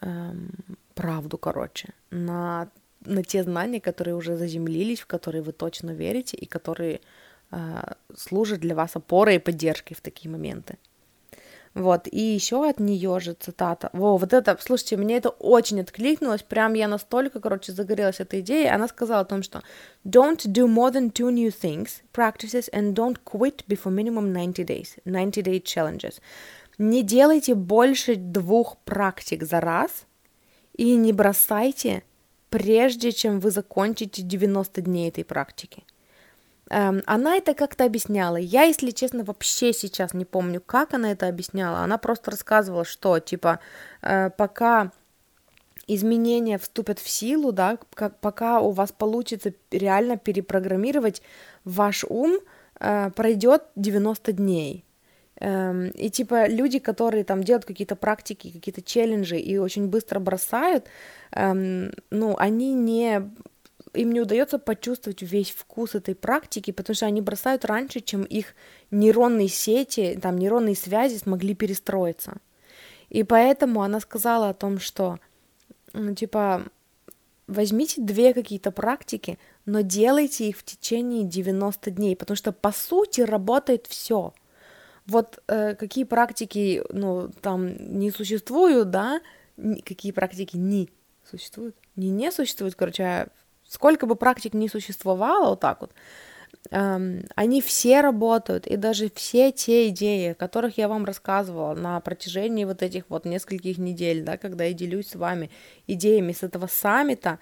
[0.01, 0.51] эм,
[0.95, 2.69] правду, короче, на,
[3.05, 7.01] на те знания, которые уже заземлились, в которые вы точно верите и которые
[7.51, 7.57] э,
[8.15, 10.77] служат для вас опорой и поддержкой в такие моменты.
[11.73, 13.89] Вот, и еще от нее же цитата.
[13.93, 18.69] Во, вот это, слушайте, мне это очень откликнулось, прям я настолько, короче, загорелась этой идеей.
[18.69, 19.63] Она сказала о том, что
[20.05, 24.97] don't do more than two new things, practices, and don't quit before minimum 90 days,
[25.05, 26.19] 90 day challenges.
[26.77, 30.05] Не делайте больше двух практик за раз
[30.75, 32.03] и не бросайте,
[32.51, 35.83] прежде чем вы закончите 90 дней этой практики.
[36.69, 38.35] Эм, она это как-то объясняла.
[38.35, 41.79] Я, если честно, вообще сейчас не помню, как она это объясняла.
[41.79, 43.59] Она просто рассказывала, что, типа,
[44.01, 44.91] э, пока
[45.87, 51.21] изменения вступят в силу, да, как, пока у вас получится реально перепрограммировать
[51.63, 52.39] ваш ум,
[52.79, 54.85] э, пройдет 90 дней.
[55.41, 60.85] Эм, и типа люди, которые там делают какие-то практики, какие-то челленджи и очень быстро бросают,
[61.31, 63.31] эм, ну, они не
[63.93, 68.53] им не удается почувствовать весь вкус этой практики, потому что они бросают раньше, чем их
[68.91, 72.37] нейронные сети, там нейронные связи смогли перестроиться.
[73.09, 75.19] И поэтому она сказала о том, что,
[75.93, 76.63] ну, типа,
[77.47, 83.21] возьмите две какие-то практики, но делайте их в течение 90 дней, потому что, по сути,
[83.21, 84.33] работает все.
[85.07, 89.21] Вот э, какие практики, ну, там не существуют, да,
[89.83, 90.89] какие практики не
[91.29, 93.27] существуют, не не существуют, короче, а
[93.71, 95.91] Сколько бы практик ни существовало, вот так вот,
[96.71, 102.01] эм, они все работают, и даже все те идеи, о которых я вам рассказывала на
[102.01, 105.49] протяжении вот этих вот нескольких недель, да, когда я делюсь с вами
[105.87, 107.39] идеями с этого саммита,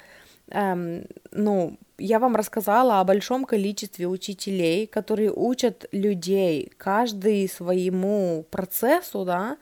[0.52, 9.25] эм, ну, я вам рассказала о большом количестве учителей, которые учат людей, каждый своему процессу,
[9.25, 9.57] да,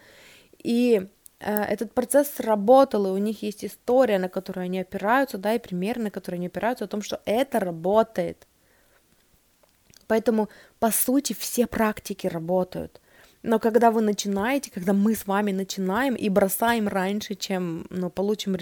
[0.64, 1.08] и
[1.40, 5.60] Э, этот процесс сработал, и у них есть история, на которую они опираются, да, и
[5.60, 8.48] пример, на который они опираются, о том, что это работает.
[10.08, 13.02] Поэтому, по сути, все практики работают.
[13.44, 18.56] Но когда вы начинаете, когда мы с вами начинаем и бросаем раньше, чем ну, получим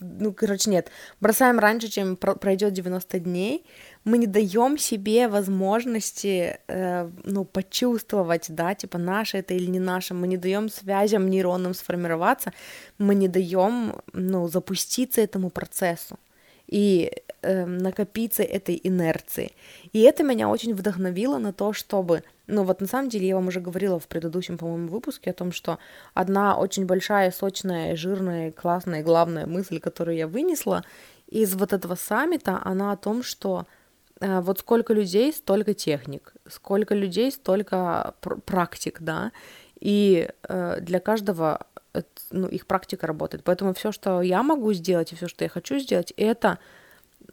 [0.00, 3.64] ну, короче, нет, бросаем раньше, чем пройдет 90 дней,
[4.04, 10.14] мы не даем себе возможности, э, ну, почувствовать, да, типа, наше это или не наше,
[10.14, 12.52] мы не даем связям нейронным сформироваться,
[12.98, 16.18] мы не даем, ну, запуститься этому процессу
[16.66, 19.52] и э, накопиться этой инерции.
[19.92, 23.48] И это меня очень вдохновило на то, чтобы ну вот на самом деле я вам
[23.48, 25.78] уже говорила в предыдущем, по-моему, выпуске о том, что
[26.12, 30.84] одна очень большая, сочная, жирная, классная, главная мысль, которую я вынесла
[31.26, 33.66] из вот этого саммита, она о том, что
[34.20, 39.32] э, вот сколько людей, столько техник, сколько людей, столько пр- практик, да,
[39.80, 41.66] и э, для каждого
[42.30, 43.44] ну, их практика работает.
[43.44, 46.58] Поэтому все, что я могу сделать и все, что я хочу сделать, это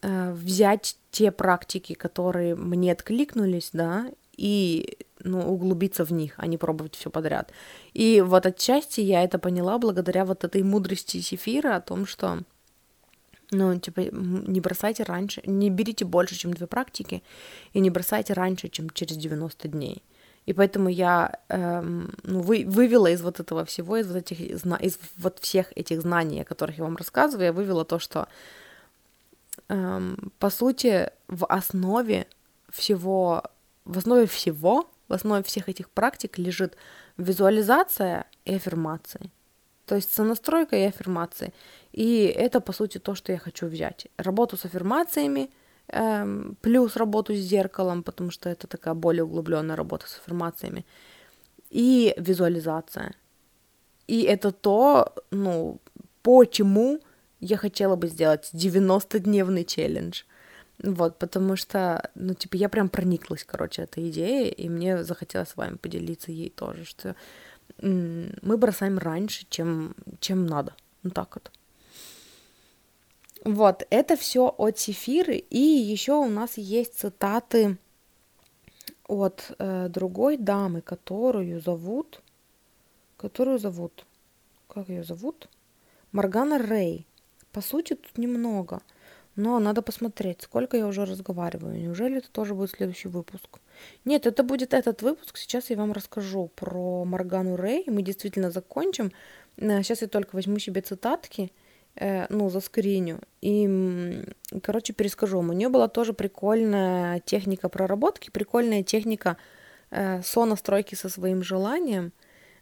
[0.01, 6.57] э, взять те практики, которые мне откликнулись, да, и ну, углубиться в них, а не
[6.57, 7.51] пробовать все подряд.
[7.93, 12.39] И вот отчасти я это поняла благодаря вот этой мудрости Сефира о том, что
[13.51, 17.21] ну, типа, не бросайте раньше, не берите больше, чем две практики,
[17.73, 20.03] и не бросайте раньше, чем через 90 дней.
[20.45, 24.63] И поэтому я эм, ну, вы, вывела из вот этого всего, из вот, этих, из
[25.17, 28.27] вот всех этих знаний, о которых я вам рассказываю, я вывела то, что
[29.69, 32.27] эм, по сути в основе
[32.69, 33.43] всего
[33.85, 36.75] в основе всего, в основе всех этих практик лежит
[37.17, 39.31] визуализация и аффирмации.
[39.85, 41.53] То есть сонастройка и аффирмации.
[41.91, 44.07] И это, по сути, то, что я хочу взять.
[44.17, 45.49] Работу с аффирмациями,
[45.91, 50.85] эм, плюс работу с зеркалом, потому что это такая более углубленная работа с аффирмациями,
[51.69, 53.13] и визуализация.
[54.07, 55.79] И это то, ну,
[56.21, 56.99] почему
[57.39, 60.23] я хотела бы сделать 90-дневный челлендж.
[60.83, 65.55] Вот, потому что, ну, типа, я прям прониклась, короче, этой идеей, и мне захотелось с
[65.55, 67.15] вами поделиться ей тоже, что
[67.81, 70.73] мы бросаем раньше, чем, чем надо.
[71.03, 71.51] Ну так вот.
[73.43, 77.77] Вот, это все от Сефиры, и еще у нас есть цитаты
[79.07, 82.21] от э, другой дамы, которую зовут,
[83.17, 84.05] которую зовут,
[84.67, 85.49] как ее зовут?
[86.11, 87.07] Маргана Рэй.
[87.51, 88.81] По сути, тут немного.
[89.35, 91.79] Но надо посмотреть, сколько я уже разговариваю.
[91.79, 93.59] Неужели это тоже будет следующий выпуск?
[94.05, 95.37] Нет, это будет этот выпуск.
[95.37, 97.85] Сейчас я вам расскажу про Моргану Рэй.
[97.87, 99.11] Мы действительно закончим.
[99.57, 101.51] Сейчас э, я только возьму себе цитатки,
[101.95, 103.19] ну, за скриню.
[103.41, 104.23] И,
[104.63, 105.39] короче, перескажу.
[105.39, 109.37] У нее была тоже прикольная техника проработки, прикольная техника
[109.89, 112.11] э, сонастройки со своим желанием.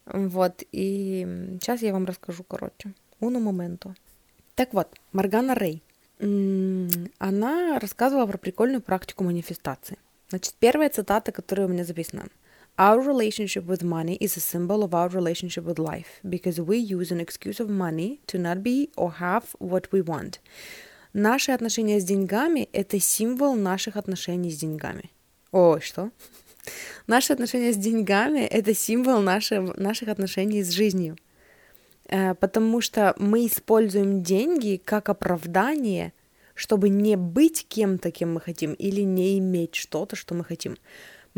[0.06, 2.94] Вот, и сейчас я вам расскажу, короче.
[3.20, 3.96] Уно моменту.
[4.56, 5.84] Так вот, Моргана Рэй.
[6.20, 9.98] Она рассказывала про прикольную практику манифестации.
[10.30, 12.26] Значит, первая цитата, которая у меня записана.
[12.80, 17.12] Our relationship with money is a symbol of our relationship with life because we use
[17.12, 20.40] an excuse of money to not be or have what we want.
[21.12, 25.12] Наши отношения с деньгами– это символ наших отношений с деньгами.
[25.52, 26.12] Ой, что?
[27.08, 31.18] Наши отношения с деньгами– это символ наших, наших отношений с жизнью.
[32.08, 36.14] Э, потому что мы используем деньги как оправдание,
[36.54, 40.78] чтобы не быть кем-то, кем мы хотим, или не иметь что-то, что мы хотим.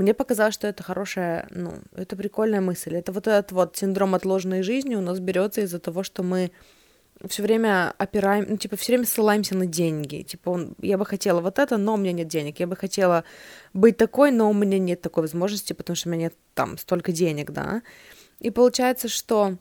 [0.02, 2.96] Мне показалось, что это хорошая, ну, это прикольная мысль.
[2.96, 6.52] Это вот этот вот синдром отложенной жизни у нас берется из-за того, что мы
[7.28, 10.24] все время опираем, ну, типа, все время ссылаемся на деньги.
[10.24, 12.60] Типа, он, я бы хотела вот это, но у меня нет денег.
[12.60, 13.24] Я бы хотела
[13.74, 17.12] быть такой, но у меня нет такой возможности, потому что у меня нет там столько
[17.12, 17.84] денег, да.
[18.40, 19.58] И получается, что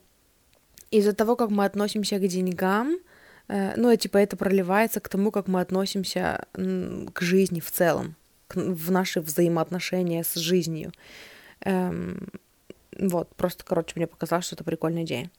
[0.90, 2.96] из-за того, как мы относимся к деньгам,
[3.48, 8.16] э, ну, типа, это проливается к тому, как мы относимся к жизни в целом,
[8.54, 10.92] в наши взаимоотношения с жизнью.
[11.64, 12.28] Эм,
[12.98, 15.30] вот, просто, короче, мне показалось, что это прикольная идея.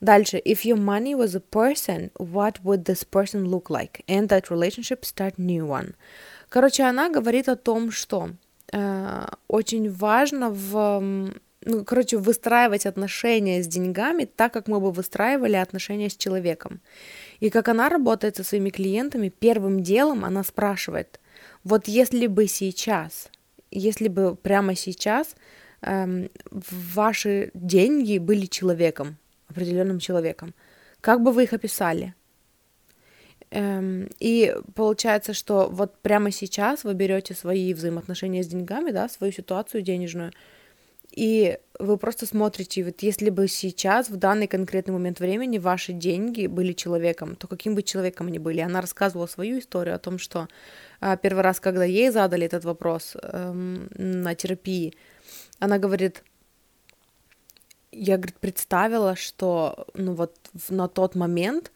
[0.00, 0.40] Дальше.
[0.44, 4.02] If your money was a person, what would this person look like?
[4.08, 5.94] And that relationship start new one.
[6.48, 8.30] Короче, она говорит о том, что
[8.72, 11.32] э, очень важно в
[11.62, 16.80] ну, короче, выстраивать отношения с деньгами так, как мы бы выстраивали отношения с человеком.
[17.40, 21.20] И как она работает со своими клиентами, первым делом она спрашивает,
[21.64, 23.30] вот если бы сейчас,
[23.70, 25.34] если бы прямо сейчас
[25.82, 29.16] эм, ваши деньги были человеком,
[29.48, 30.54] определенным человеком,
[31.00, 32.14] как бы вы их описали?
[33.50, 39.32] Эм, и получается, что вот прямо сейчас вы берете свои взаимоотношения с деньгами, да, свою
[39.32, 40.32] ситуацию денежную,
[41.12, 46.46] и вы просто смотрите, вот если бы сейчас, в данный конкретный момент времени, ваши деньги
[46.46, 48.60] были человеком, то каким бы человеком они были?
[48.60, 50.48] Она рассказывала свою историю о том, что
[51.00, 54.94] а, первый раз, когда ей задали этот вопрос эм, на терапии,
[55.58, 56.22] она говорит,
[57.92, 60.36] я, говорит, представила, что, ну вот,
[60.68, 61.72] на тот момент,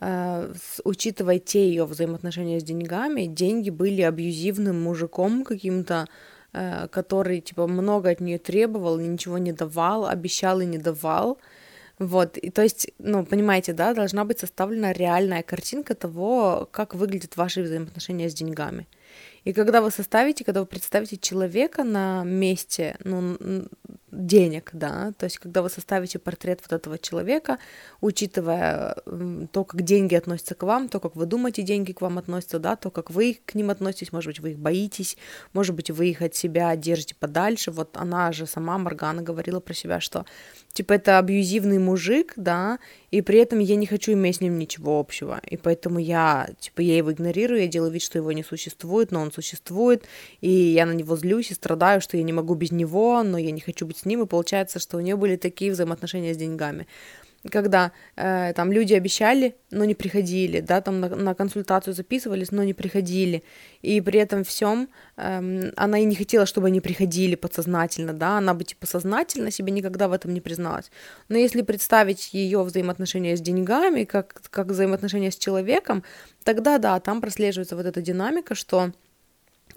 [0.00, 0.52] э,
[0.84, 6.06] учитывая те ее взаимоотношения с деньгами, деньги были абьюзивным мужиком каким-то,
[6.52, 11.38] который, типа, много от нее требовал, ничего не давал, обещал и не давал.
[11.98, 17.36] Вот, и то есть, ну, понимаете, да, должна быть составлена реальная картинка того, как выглядят
[17.36, 18.86] ваши взаимоотношения с деньгами.
[19.48, 23.38] И когда вы составите, когда вы представите человека на месте, ну,
[24.10, 27.58] денег, да, то есть когда вы составите портрет вот этого человека,
[28.00, 28.96] учитывая
[29.52, 32.76] то, как деньги относятся к вам, то, как вы думаете, деньги к вам относятся, да,
[32.76, 35.16] то, как вы к ним относитесь, может быть, вы их боитесь,
[35.52, 39.74] может быть, вы их от себя держите подальше, вот она же сама, Моргана, говорила про
[39.74, 40.24] себя, что,
[40.72, 42.78] типа, это абьюзивный мужик, да,
[43.10, 46.80] и при этом я не хочу иметь с ним ничего общего, и поэтому я, типа,
[46.80, 50.04] я его игнорирую, я делаю вид, что его не существует, но он существует,
[50.40, 53.50] и я на него злюсь и страдаю, что я не могу без него, но я
[53.50, 56.86] не хочу быть с ним, и получается, что у нее были такие взаимоотношения с деньгами.
[57.50, 62.64] Когда э, там люди обещали, но не приходили, да, там на, на консультацию записывались, но
[62.64, 63.44] не приходили,
[63.80, 68.54] и при этом всем э, она и не хотела, чтобы они приходили подсознательно, да, она
[68.54, 70.90] бы типа сознательно себе никогда в этом не призналась.
[71.28, 76.02] Но если представить ее взаимоотношения с деньгами, как, как взаимоотношения с человеком,
[76.42, 78.90] тогда да, там прослеживается вот эта динамика, что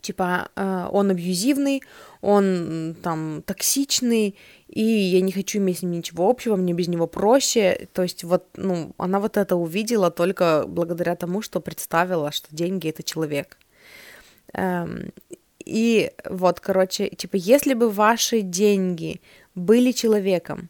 [0.01, 1.83] типа э, он абьюзивный,
[2.21, 4.35] он там токсичный,
[4.67, 7.87] и я не хочу иметь с ним ничего общего, мне без него проще.
[7.93, 12.87] То есть вот, ну, она вот это увидела только благодаря тому, что представила, что деньги—
[12.89, 13.57] это человек.
[14.53, 15.11] Эм,
[15.65, 19.21] и вот, короче, типа, если бы ваши деньги
[19.55, 20.69] были человеком,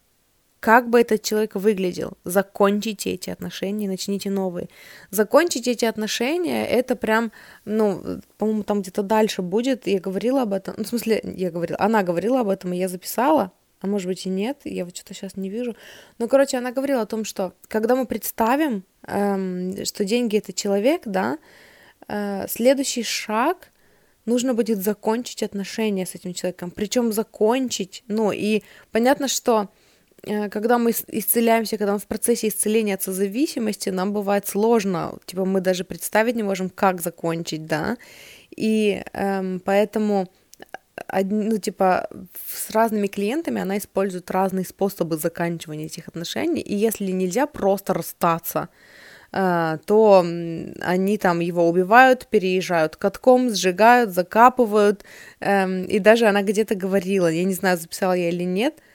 [0.62, 4.70] как бы этот человек выглядел, закончите эти отношения, начните новые.
[5.10, 7.32] Закончить эти отношения, это прям,
[7.66, 11.80] ну, по-моему, там где-то дальше будет, я говорила об этом, ну, в смысле, я говорила,
[11.80, 13.52] она говорила об этом, и я записала,
[13.82, 15.76] а может быть и нет, я вот что-то сейчас не вижу.
[16.20, 21.02] Но, короче, она говорила о том, что когда мы представим, эм, что деньги это человек,
[21.06, 21.40] да,
[22.08, 23.72] э, следующий шаг
[24.26, 26.70] нужно будет закончить отношения с этим человеком.
[26.70, 29.70] Причем закончить, ну и понятно, что
[30.24, 35.62] когда мы исцеляемся, когда мы в процессе исцеления от созависимости, нам бывает сложно, типа мы
[35.62, 37.98] даже представить не можем, как закончить, да,
[38.56, 40.28] и эм, поэтому
[41.24, 42.08] ну, типа,
[42.48, 48.70] с разными клиентами она использует разные способы заканчивания этих отношений, и если нельзя просто расстаться,
[49.32, 55.04] э, то они там его убивают, переезжают катком, сжигают, закапывают,
[55.40, 58.91] эм, и даже она где-то говорила, я не знаю, записала я или нет, Э,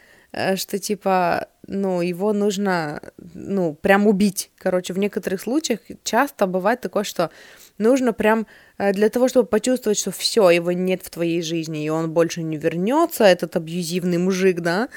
[0.56, 3.00] что типа, ну, его нужно,
[3.34, 4.50] ну, прям убить.
[4.58, 7.30] Короче, в некоторых случаях часто бывает такое, что
[7.78, 8.46] нужно прям
[8.78, 12.42] э, для того, чтобы почувствовать, что все, его нет в твоей жизни, и он больше
[12.42, 14.88] не вернется, этот абьюзивный мужик, да,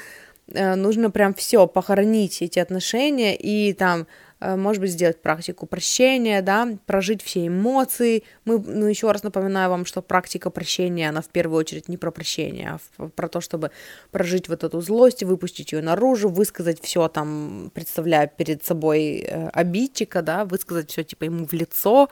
[0.52, 4.06] э, нужно прям все похоронить эти отношения и там Э,
[4.40, 8.24] может быть, сделать практику прощения, да, прожить все эмоции.
[8.46, 12.10] Мы, ну, еще раз напоминаю вам, что практика прощения, она в первую очередь не про
[12.10, 13.70] прощение, а про то, чтобы
[14.10, 20.22] прожить вот эту злость, выпустить ее наружу, высказать все там, представляя перед собой э, обидчика,
[20.22, 22.08] да, высказать все типа ему в лицо,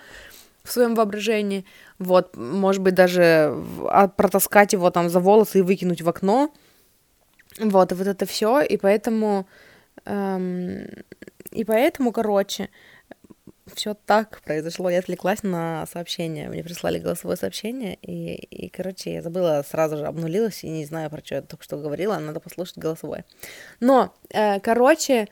[0.65, 1.65] в своем воображении,
[1.99, 3.55] вот, может быть, даже
[3.89, 6.53] а, протаскать его там за волосы и выкинуть в окно,
[7.59, 9.47] вот, и вот это все, и поэтому
[10.05, 10.87] эм,
[11.51, 12.69] и поэтому, короче,
[13.75, 14.91] все так произошло.
[14.91, 16.49] Я отвлеклась на сообщение.
[16.49, 21.11] Мне прислали голосовое сообщение, и, и, короче, я забыла, сразу же обнулилась, и не знаю,
[21.11, 23.25] про что я только что говорила, надо послушать голосовое.
[23.81, 25.29] Но, э, короче,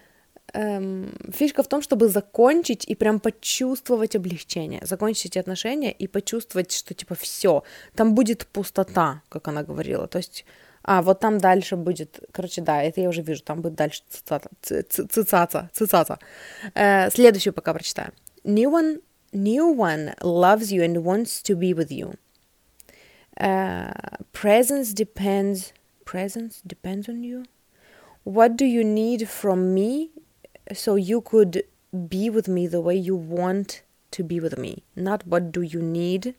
[0.52, 6.72] эм, фишка в том, чтобы закончить и прям почувствовать облегчение, закончить эти отношения и почувствовать,
[6.72, 7.62] что, типа, все,
[7.94, 10.44] там будет пустота, как она говорила, то есть
[10.86, 14.48] а, вот там дальше будет, короче, да, это я уже вижу, там будет дальше цицата,
[14.60, 16.18] цицата, цицата.
[16.74, 18.12] Э, следующую пока прочитаю.
[18.44, 19.00] New one,
[19.32, 22.14] new one loves you and wants to be with you.
[23.36, 23.90] Uh,
[24.32, 25.72] presence depends,
[26.04, 27.44] presence depends on you.
[28.22, 30.10] What do you need from me
[30.72, 31.64] so you could
[32.08, 33.82] be with me the way you want
[34.12, 34.84] to be with me?
[34.94, 36.36] Not what do you need.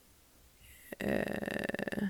[1.03, 2.07] Uh,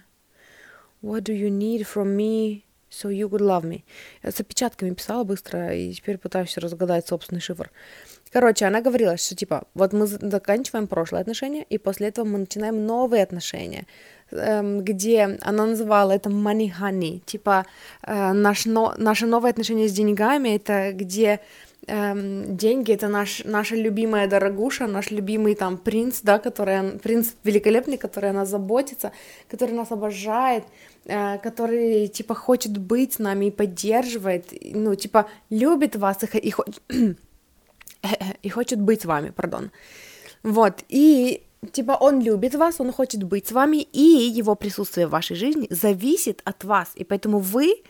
[1.07, 3.83] What do you need from me so you could love me?
[4.23, 7.71] Я с опечатками писала быстро, и теперь пытаюсь разгадать собственный шифр.
[8.33, 12.85] Короче, она говорила, что типа, вот мы заканчиваем прошлые отношения, и после этого мы начинаем
[12.85, 13.85] новые отношения,
[14.31, 17.65] эм, где она называла это money honey, типа
[18.03, 21.39] э, наш, но, наше новое отношение с деньгами, это где
[21.87, 27.97] эм, деньги это наш, наша любимая дорогуша, наш любимый там принц, да, который, принц великолепный,
[27.97, 29.11] который о нас заботится,
[29.49, 30.63] который нас обожает,
[31.07, 36.53] который, типа, хочет быть с нами и поддерживает, ну, типа, любит вас и, и,
[38.43, 39.71] и хочет быть с вами, пардон.
[40.43, 45.11] Вот, и типа он любит вас, он хочет быть с вами, и его присутствие в
[45.11, 47.83] вашей жизни зависит от вас, и поэтому вы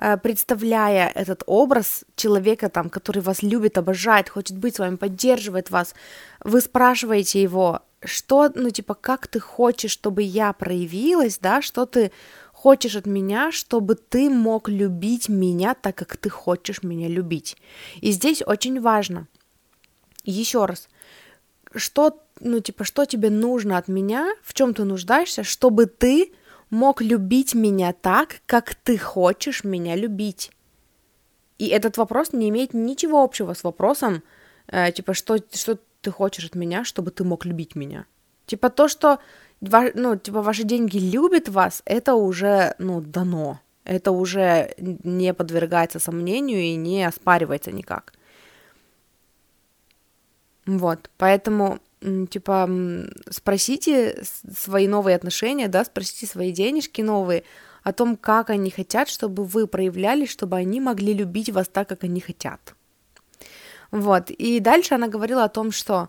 [0.00, 5.70] Э, представляя этот образ человека, там, который вас любит, обожает, хочет быть с вами, поддерживает
[5.70, 5.94] вас,
[6.42, 12.12] вы спрашиваете его, что, ну, типа, как ты хочешь, чтобы я проявилась, да, что ты
[12.62, 17.56] хочешь от меня, чтобы ты мог любить меня так, как ты хочешь меня любить.
[18.02, 19.28] И здесь очень важно,
[20.24, 20.88] еще раз,
[21.74, 26.32] что, ну, типа, что тебе нужно от меня, в чем ты нуждаешься, чтобы ты
[26.68, 30.50] мог любить меня так, как ты хочешь меня любить?
[31.58, 34.22] И этот вопрос не имеет ничего общего с вопросом,
[34.66, 38.04] э, типа, что, что ты хочешь от меня, чтобы ты мог любить меня?
[38.44, 39.18] Типа то, что
[39.60, 43.60] ну, типа, ваши деньги любят вас, это уже, ну, дано.
[43.84, 48.12] Это уже не подвергается сомнению и не оспаривается никак.
[50.66, 51.80] Вот, поэтому
[52.30, 52.68] типа,
[53.30, 54.22] спросите
[54.56, 57.44] свои новые отношения, да, спросите свои денежки новые
[57.82, 62.04] о том, как они хотят, чтобы вы проявлялись, чтобы они могли любить вас так, как
[62.04, 62.74] они хотят.
[63.90, 66.08] Вот, и дальше она говорила о том, что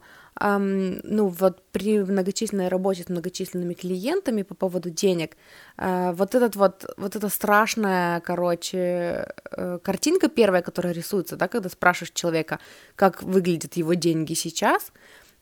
[0.50, 5.38] ну вот при многочисленной работе с многочисленными клиентами по поводу денег,
[5.78, 11.70] э, вот этот вот, вот эта страшная, короче, э, картинка первая, которая рисуется, да, когда
[11.70, 12.60] спрашиваешь человека,
[12.96, 14.92] как выглядят его деньги сейчас,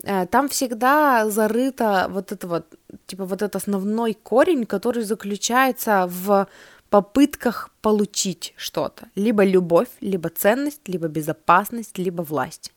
[0.04, 2.66] Э, там всегда зарыто вот это вот,
[3.06, 6.48] типа вот этот основной корень, который заключается в
[6.90, 9.10] попытках получить что-то.
[9.16, 12.72] Либо любовь, либо ценность, либо безопасность, либо власть.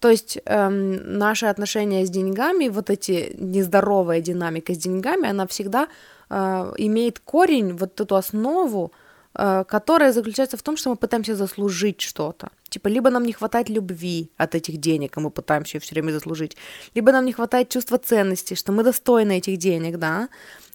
[0.00, 5.88] То есть эм, наши отношения с деньгами, вот эти нездоровая динамика с деньгами, она всегда
[6.30, 8.92] э, имеет корень, вот эту основу,
[9.34, 12.48] э, которая заключается в том, что мы пытаемся заслужить что-то.
[12.70, 16.12] Типа либо нам не хватает любви от этих денег, и мы пытаемся ее все время
[16.12, 16.56] заслужить,
[16.94, 20.28] либо нам не хватает чувства ценности, что мы достойны этих денег, да,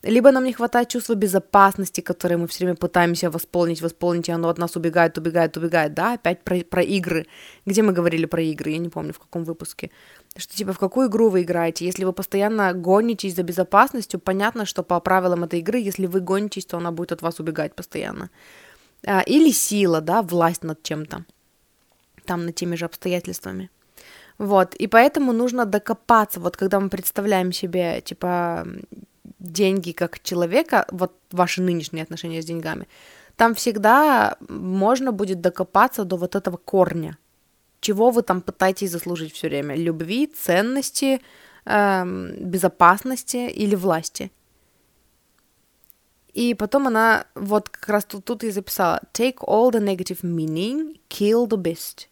[0.04, 4.50] либо нам не хватает чувства безопасности, которое мы все время пытаемся восполнить, восполнить, и оно
[4.50, 7.26] от нас убегает, убегает, убегает, да, опять про, про игры.
[7.66, 9.90] Где мы говорили про игры, я не помню, в каком выпуске.
[10.38, 11.86] Что, типа, в какую игру вы играете?
[11.86, 16.66] Если вы постоянно гонитесь за безопасностью, понятно, что по правилам этой игры, если вы гонитесь,
[16.66, 18.30] то она будет от вас убегать постоянно.
[19.08, 21.26] А, или сила, да, власть над чем-то.
[22.26, 23.70] Там, над теми же обстоятельствами.
[24.38, 28.68] Вот, и поэтому нужно докопаться, вот когда мы представляем себе, типа,
[29.40, 32.88] деньги как человека, вот ваши нынешние отношения с деньгами,
[33.38, 37.18] там всегда можно будет докопаться до вот этого корня.
[37.80, 39.76] Чего вы там пытаетесь заслужить все время?
[39.76, 41.22] Любви, ценности,
[41.66, 44.32] эм, безопасности или власти?
[46.34, 51.00] И потом она вот как раз тут, тут и записала Take all the negative meaning,
[51.10, 52.08] kill the beast.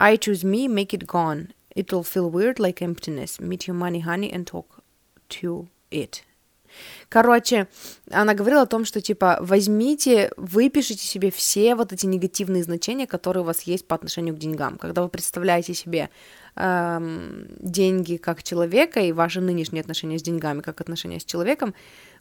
[0.00, 1.52] I choose me, make it gone.
[1.76, 3.38] It will feel weird like emptiness.
[3.38, 4.82] Meet your money, honey, and talk
[5.28, 6.22] to it.
[7.08, 7.66] Короче,
[8.10, 13.42] она говорила о том, что, типа, возьмите, выпишите себе все вот эти негативные значения, которые
[13.42, 14.78] у вас есть по отношению к деньгам.
[14.78, 16.10] Когда вы представляете себе
[16.54, 21.74] эм, деньги как человека и ваши нынешние отношения с деньгами как отношения с человеком,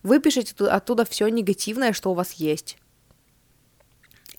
[0.03, 2.77] выпишите оттуда все негативное, что у вас есть.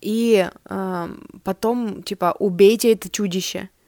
[0.01, 1.09] И э,
[1.44, 3.68] потом, типа, убейте это чудище–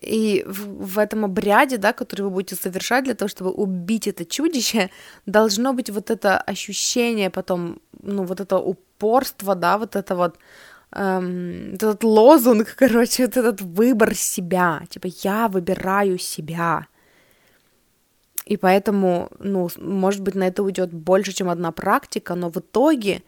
[0.00, 4.24] и в, в этом обряде, да, который вы будете совершать для того, чтобы убить это
[4.24, 4.90] чудище,
[5.26, 10.38] должно быть вот это ощущение потом, ну, вот это упорство, да, вот это вот,
[10.92, 16.86] эм, этот лозунг, короче, вот этот выбор себя, типа я выбираю себя.
[18.46, 23.22] И поэтому, ну, может быть, на это уйдет больше, чем одна практика, но в итоге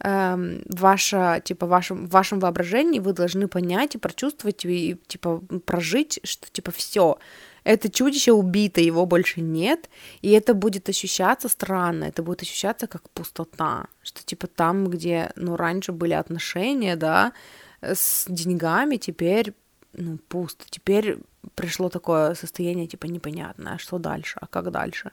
[0.00, 6.20] эм, ваша, типа, вашем, в вашем воображении вы должны понять и прочувствовать, и, типа, прожить,
[6.24, 7.18] что, типа, все,
[7.64, 9.88] это чудище убито, его больше нет,
[10.20, 15.56] и это будет ощущаться странно, это будет ощущаться как пустота, что, типа, там, где, ну,
[15.56, 17.32] раньше были отношения, да,
[17.80, 19.54] с деньгами, теперь,
[19.92, 21.18] ну, пусто, теперь
[21.54, 25.12] пришло такое состояние, типа, непонятное, а что дальше, а как дальше,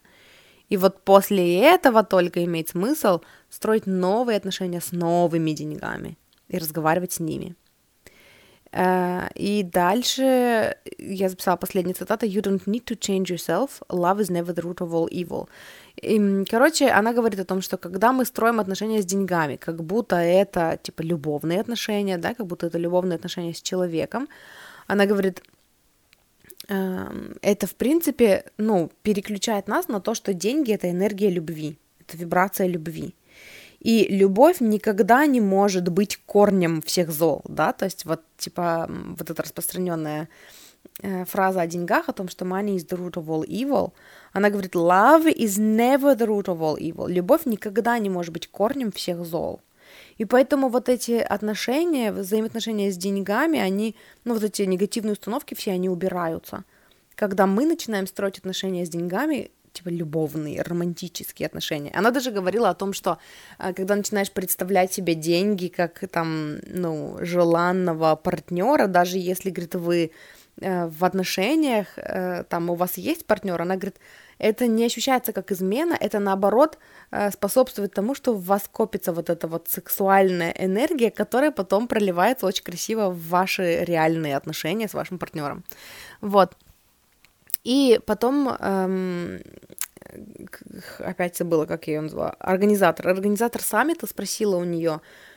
[0.70, 6.18] и вот после этого только имеет смысл строить новые отношения с новыми деньгами
[6.48, 7.56] и разговаривать с ними.
[8.72, 13.82] Uh, и дальше я записала последнюю цитату «You don't need to change yourself.
[13.90, 15.50] Love is never the root of all evil».
[15.96, 20.18] И, короче, она говорит о том, что когда мы строим отношения с деньгами, как будто
[20.18, 24.28] это, типа, любовные отношения, да, как будто это любовные отношения с человеком,
[24.86, 25.42] она говорит,
[26.70, 32.68] это, в принципе, ну, переключает нас на то, что деньги— это энергия любви, это вибрация
[32.68, 33.16] любви.
[33.80, 39.30] И любовь никогда не может быть корнем всех зол, да, то есть вот, типа, вот
[39.30, 40.28] эта распространенная
[41.02, 43.94] э, фраза о деньгах, о том, что money is the root of all evil,
[44.34, 47.10] она говорит, love is never the root of all evil.
[47.10, 49.62] Любовь никогда не может быть корнем всех зол.
[50.20, 53.96] И поэтому вот эти отношения, взаимоотношения с деньгами, они,
[54.26, 56.66] ну вот эти негативные установки все, они убираются.
[57.16, 61.92] Когда мы начинаем строить отношения с деньгами, типа любовные, романтические отношения.
[61.94, 63.18] Она даже говорила о том, что
[63.60, 70.12] э, когда начинаешь представлять себе деньги как там, ну, желанного партнера, даже если, говорит, вы
[70.62, 73.98] в отношениях, э, там у вас есть партнер, она говорит,
[74.40, 76.78] это не ощущается как измена, это наоборот
[77.12, 82.46] э, способствует тому, что в вас копится вот эта вот сексуальная энергия, которая потом проливается
[82.46, 85.64] очень красиво в ваши реальные отношения с вашим партнером.
[86.22, 86.56] Вот.
[87.66, 89.42] И потом эм,
[91.00, 93.10] опять забыла, как я ее назвала, организатор.
[93.10, 95.29] Организатор саммита спросила у нее, э,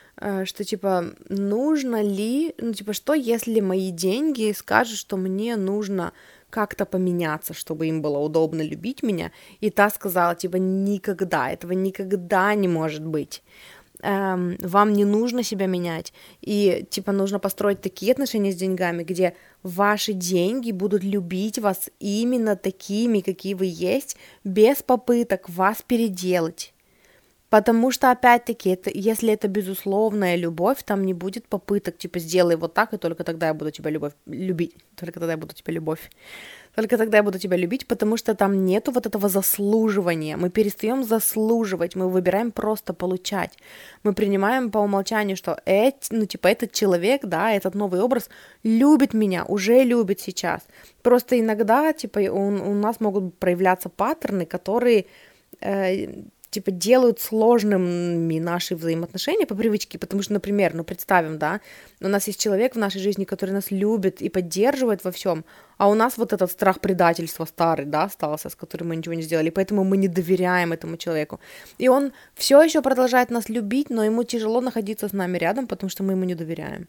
[0.45, 6.13] что типа нужно ли, ну типа что, если мои деньги скажут, что мне нужно
[6.53, 9.33] как-то поменяться, чтобы им было удобно любить меня.
[9.61, 13.43] И та сказала, типа, никогда, этого никогда не может быть.
[14.03, 16.13] Эм, вам не нужно себя менять.
[16.43, 22.55] И, типа, нужно построить такие отношения с деньгами, где ваши деньги будут любить вас именно
[22.55, 26.72] такими, какие вы есть, без попыток вас переделать.
[27.53, 32.73] Потому что, опять-таки, это, если это безусловная любовь, там не будет попыток, типа, сделай вот
[32.73, 36.11] так, и только тогда я буду тебя любовь, любить, только тогда я буду тебя любовь,
[36.75, 41.05] только тогда я буду тебя любить, потому что там нету вот этого заслуживания, мы перестаем
[41.05, 43.59] заслуживать, мы выбираем просто получать,
[44.03, 48.31] мы принимаем по умолчанию, что эти, ну, типа, этот человек, да, этот новый образ
[48.63, 50.63] любит меня, уже любит сейчас,
[51.03, 55.05] просто иногда, типа, у, у нас могут проявляться паттерны, которые
[55.61, 56.23] э,
[56.53, 61.61] типа, делают сложными наши взаимоотношения по привычке, потому что, например, ну, представим, да,
[62.01, 65.45] у нас есть человек в нашей жизни, который нас любит и поддерживает во всем,
[65.79, 69.23] а у нас вот этот страх предательства старый, да, остался, с которым мы ничего не
[69.23, 71.41] сделали, поэтому мы не доверяем этому человеку.
[71.79, 75.91] И он все еще продолжает нас любить, но ему тяжело находиться с нами рядом, потому
[75.91, 76.87] что мы ему не доверяем.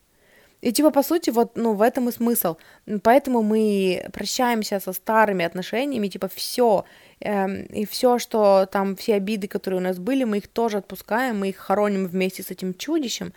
[0.64, 2.56] И типа, по сути, вот, ну, в этом и смысл.
[3.02, 6.86] Поэтому мы прощаемся со старыми отношениями, типа, все,
[7.24, 11.50] и все, что там, все обиды, которые у нас были, мы их тоже отпускаем, мы
[11.50, 13.34] их хороним вместе с этим чудищем,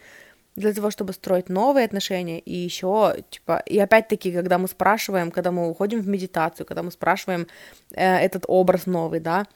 [0.57, 5.53] для того, чтобы строить новые отношения, и еще, типа, и опять-таки, когда мы спрашиваем, когда
[5.53, 7.47] мы уходим в медитацию, когда мы спрашиваем
[7.93, 9.47] э, этот образ новый, да,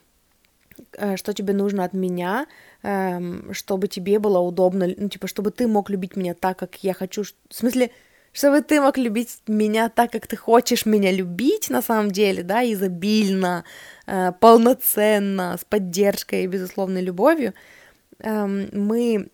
[0.98, 2.46] э, что тебе нужно от меня,
[2.82, 6.92] эм, чтобы тебе было удобно, ну, типа, чтобы ты мог любить меня так, как я
[6.92, 7.90] хочу, в смысле,
[8.32, 12.62] чтобы ты мог любить меня так, как ты хочешь меня любить на самом деле, да,
[12.64, 13.64] изобильно,
[14.06, 17.54] э, полноценно, с поддержкой и безусловной любовью,
[18.20, 19.28] э, мы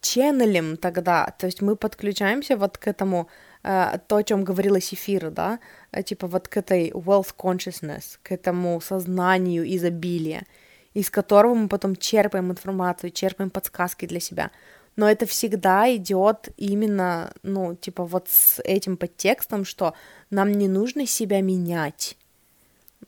[0.00, 3.28] ченнелем тогда, то есть мы подключаемся вот к этому,
[3.64, 5.58] э, то, о чем говорила Сефира, да,
[5.92, 10.46] э, типа вот к этой wealth consciousness, к этому сознанию изобилия,
[10.94, 14.50] из которого мы потом черпаем информацию, черпаем подсказки для себя.
[14.98, 19.94] Но это всегда идет именно, ну, типа вот с этим подтекстом, что
[20.28, 22.16] нам не нужно себя менять.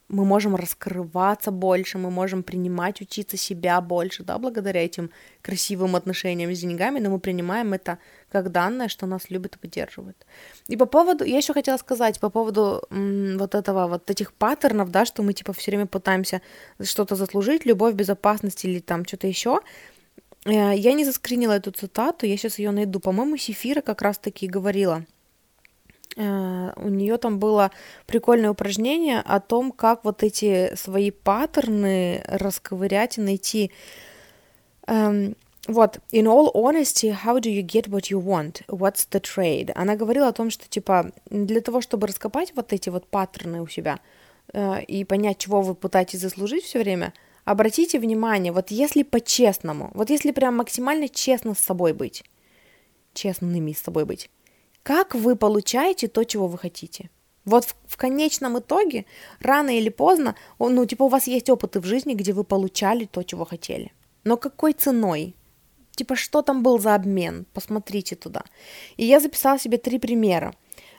[0.08, 5.10] Мы можем раскрываться больше, мы можем принимать, учиться себя больше, да, благодаря этим
[5.42, 7.98] красивым отношениям с деньгами, но мы принимаем это
[8.30, 10.16] как данное, что нас любят и поддерживают.
[10.68, 14.90] И по поводу, я еще хотела сказать по поводу м, вот этого, вот этих паттернов,
[14.92, 16.40] да, что мы типа все время пытаемся
[16.80, 19.60] что-то заслужить, любовь, безопасность или там что-то еще.
[20.44, 23.00] Э, я не заскринила эту цитату, я сейчас ее найду.
[23.00, 25.04] По-моему, Сефира как раз-таки говорила.
[26.16, 27.70] Э, у нее там было
[28.06, 33.70] прикольное упражнение о том, как вот эти свои паттерны расковырять и найти
[34.86, 35.36] эм,
[35.68, 38.64] вот, in all honesty, how do you get what you want?
[38.66, 39.70] What's the trade?
[39.74, 43.68] Она говорила о том, что, типа, для того, чтобы раскопать вот эти вот паттерны у
[43.68, 44.00] себя
[44.52, 47.12] э, и понять, чего вы пытаетесь заслужить все время,
[47.50, 52.24] обратите внимание, вот если по-честному, вот если прям максимально честно с собой быть,
[53.12, 54.30] честными с собой быть,
[54.82, 57.10] как вы получаете то, чего вы хотите?
[57.44, 59.06] Вот в, в конечном итоге,
[59.40, 63.22] рано или поздно, ну, типа, у вас есть опыты в жизни, где вы получали то,
[63.22, 63.92] чего хотели.
[64.24, 65.34] Но какой ценой?
[66.00, 68.42] типа, что там был за обмен, посмотрите туда.
[68.96, 70.54] И я записала себе три примера.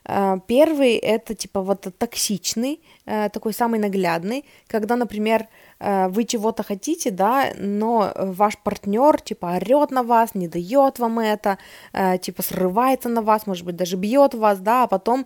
[0.06, 5.48] Э, первый это типа вот токсичный, э, такой самый наглядный, когда, например,
[5.80, 11.20] э, вы чего-то хотите, да, но ваш партнер типа орет на вас, не дает вам
[11.20, 11.58] это,
[12.22, 15.26] типа срывается на вас, может быть, даже бьет вас, да, а потом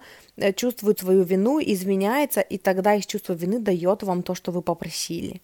[0.55, 5.41] чувствует свою вину, извиняется, и тогда из чувства вины дает вам то, что вы попросили.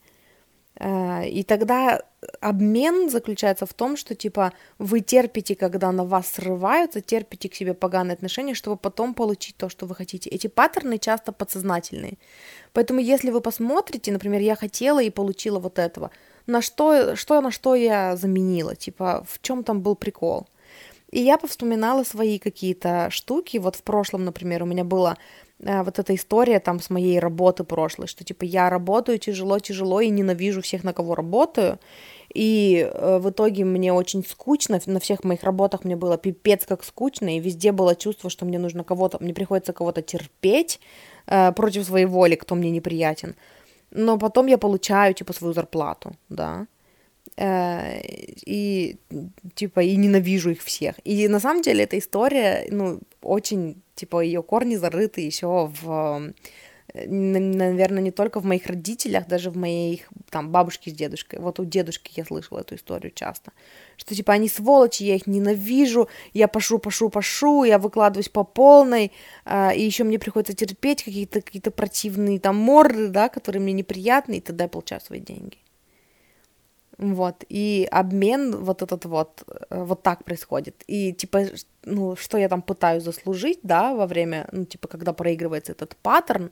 [0.81, 2.01] Э, и тогда
[2.39, 7.73] обмен заключается в том, что типа вы терпите, когда на вас срываются, терпите к себе
[7.73, 10.29] поганые отношения, чтобы потом получить то, что вы хотите.
[10.29, 12.17] Эти паттерны часто подсознательные.
[12.73, 16.09] Поэтому если вы посмотрите, например, я хотела и получила вот этого,
[16.47, 20.47] на что, что на что я заменила, типа в чем там был прикол.
[21.11, 23.57] И я повспоминала свои какие-то штуки.
[23.57, 25.17] Вот в прошлом, например, у меня было
[25.63, 30.61] вот эта история там с моей работы прошлой, что типа я работаю тяжело-тяжело и ненавижу
[30.61, 31.79] всех, на кого работаю,
[32.33, 36.83] и э, в итоге мне очень скучно, на всех моих работах мне было пипец как
[36.83, 40.79] скучно, и везде было чувство, что мне нужно кого-то, мне приходится кого-то терпеть
[41.27, 43.35] э, против своей воли, кто мне неприятен,
[43.91, 46.65] но потом я получаю типа свою зарплату, да, э,
[47.37, 48.97] и
[49.55, 50.95] типа и ненавижу их всех.
[51.03, 56.33] И на самом деле эта история, ну, очень типа ее корни зарыты еще в
[56.93, 61.39] наверное, не только в моих родителях, даже в моих там бабушке с дедушкой.
[61.39, 63.51] Вот у дедушки я слышала эту историю часто.
[63.97, 69.11] Что типа они сволочи, я их ненавижу, я пошу, пошу, пошу, я выкладываюсь по полной,
[69.45, 74.35] э, и еще мне приходится терпеть какие-то какие противные там морды, да, которые мне неприятны,
[74.35, 75.57] и тогда я получаю свои деньги.
[76.97, 80.83] Вот, и обмен вот этот вот, э, вот так происходит.
[80.87, 81.45] И, типа,
[81.83, 86.51] ну, что я там пытаюсь заслужить, да, во время, ну, типа, когда проигрывается этот паттерн,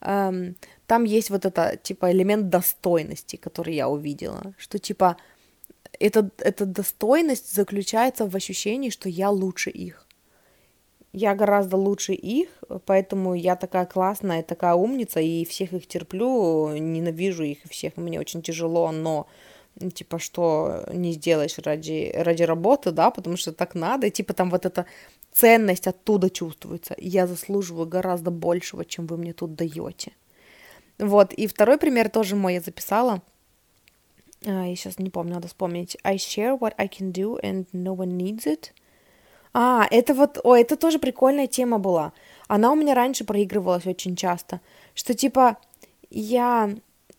[0.00, 0.56] эм,
[0.86, 5.16] там есть вот это, типа, элемент достойности, который я увидела, что, типа,
[6.00, 10.06] это, эта достойность заключается в ощущении, что я лучше их.
[11.12, 12.48] Я гораздо лучше их,
[12.86, 18.42] поэтому я такая классная, такая умница, и всех их терплю, ненавижу их всех, мне очень
[18.42, 19.28] тяжело, но
[19.92, 24.50] типа, что не сделаешь ради, ради работы, да, потому что так надо, и, типа, там
[24.50, 24.86] вот эта
[25.32, 30.12] ценность оттуда чувствуется, я заслуживаю гораздо большего, чем вы мне тут даете.
[30.98, 33.20] Вот, и второй пример тоже мой я записала,
[34.46, 35.96] А, я сейчас не помню, надо вспомнить.
[36.04, 38.72] I share what I can do and no one needs it.
[39.52, 42.12] А, это вот, ой, это тоже прикольная тема была.
[42.48, 44.60] Она у меня раньше проигрывалась очень часто,
[44.94, 45.56] что типа
[46.10, 46.74] я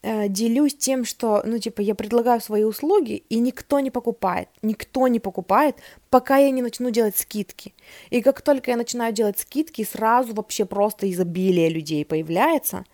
[0.05, 5.07] э, делюсь тем, что, ну, типа, я предлагаю свои услуги, и никто не покупает, никто
[5.07, 5.75] не покупает,
[6.09, 7.73] пока я не начну делать скидки.
[8.11, 12.85] И как только я начинаю делать скидки, сразу вообще просто изобилие людей появляется,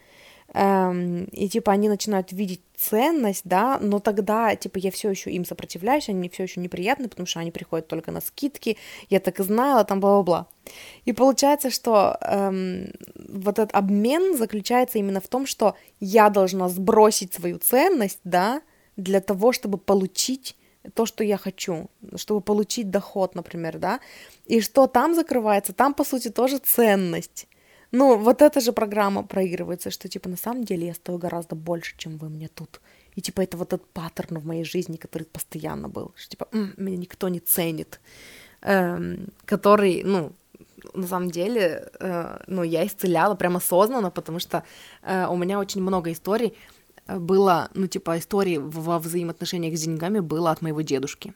[0.53, 5.45] эм, и, типа, они начинают видеть ценность, да, но тогда, типа, я все еще им
[5.45, 8.77] сопротивляюсь, они мне все еще неприятны, потому что они приходят только на скидки,
[9.09, 10.47] я так и знала, там бла-бла-бла.
[11.05, 17.33] И получается, что эм, вот этот обмен заключается именно в том, что я должна сбросить
[17.33, 18.61] свою ценность, да,
[18.97, 20.55] для того, чтобы получить
[20.93, 23.99] то, что я хочу, чтобы получить доход, например, да,
[24.45, 27.47] и что там закрывается, там, по сути, тоже ценность.
[27.91, 31.95] Ну, вот эта же программа проигрывается, что, типа, на самом деле я стою гораздо больше,
[31.97, 32.79] чем вы мне тут.
[33.15, 36.73] И, типа, это вот этот паттерн в моей жизни, который постоянно был, что, типа, М,
[36.77, 37.99] меня никто не ценит,
[38.61, 40.31] эм, который, ну,
[40.93, 44.63] на самом деле, э, ну, я исцеляла прямо осознанно, потому что
[45.03, 46.53] э, у меня очень много историй
[47.07, 51.33] э, было, ну, типа, истории во взаимоотношениях с деньгами было от моего дедушки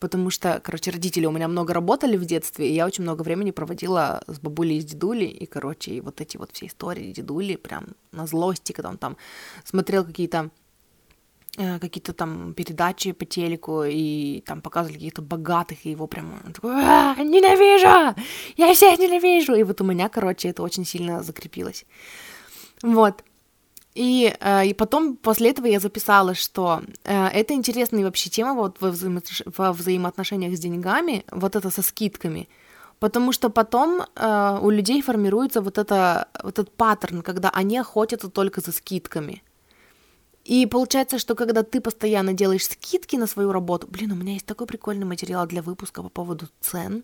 [0.00, 3.50] потому что, короче, родители у меня много работали в детстве, и я очень много времени
[3.50, 7.56] проводила с бабулей и с дедулей, и, короче, и вот эти вот все истории дедули
[7.56, 9.16] прям на злости, когда он там
[9.64, 10.50] смотрел какие-то
[11.56, 16.72] э, какие-то там передачи по телеку, и там показывали каких-то богатых, и его прям такой,
[16.74, 18.20] а, ненавижу,
[18.56, 21.84] я всех ненавижу, и вот у меня, короче, это очень сильно закрепилось.
[22.82, 23.24] Вот.
[23.98, 28.80] И, э, и потом после этого я записала, что э, это интересная вообще тема вот
[28.80, 29.20] во, взаимо
[29.56, 32.48] во взаимоотношениях с деньгами, вот это со скидками,
[33.00, 38.28] потому что потом э, у людей формируется вот, это, вот этот паттерн, когда они охотятся
[38.28, 39.42] только за скидками.
[40.44, 44.46] И получается, что когда ты постоянно делаешь скидки на свою работу, блин, у меня есть
[44.46, 47.02] такой прикольный материал для выпуска по поводу цен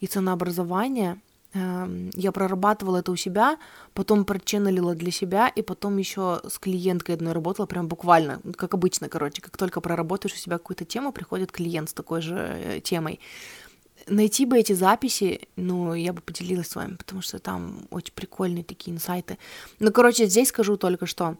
[0.00, 1.20] и ценообразования–
[1.54, 3.58] я прорабатывала это у себя,
[3.92, 9.08] потом проченнелила для себя, и потом еще с клиенткой одной работала, прям буквально, как обычно,
[9.08, 13.20] короче, как только проработаешь у себя какую-то тему, приходит клиент с такой же э, темой.
[14.08, 18.64] Найти бы эти записи, ну, я бы поделилась с вами, потому что там очень прикольные
[18.64, 19.38] такие инсайты.
[19.78, 21.36] Ну, короче, здесь скажу только что,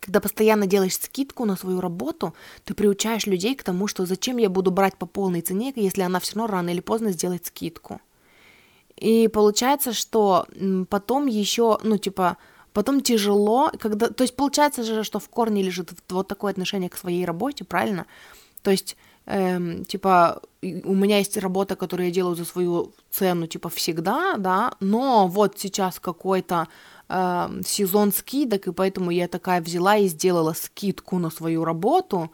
[0.00, 4.48] когда постоянно делаешь скидку на свою работу, ты приучаешь людей к тому, что зачем я
[4.48, 8.00] буду брать по полной цене, если она все равно рано или поздно сделает скидку.
[9.00, 10.46] И получается, что
[10.88, 12.36] потом еще, ну, типа,
[12.72, 16.96] потом тяжело, когда, то есть получается же, что в корне лежит вот такое отношение к
[16.96, 18.06] своей работе, правильно?
[18.62, 18.96] То есть,
[19.26, 24.72] эм, типа, у меня есть работа, которую я делаю за свою цену, типа, всегда, да,
[24.80, 26.68] но вот сейчас какой-то
[27.08, 32.30] э, сезон скидок, и поэтому я такая взяла и сделала скидку на свою работу,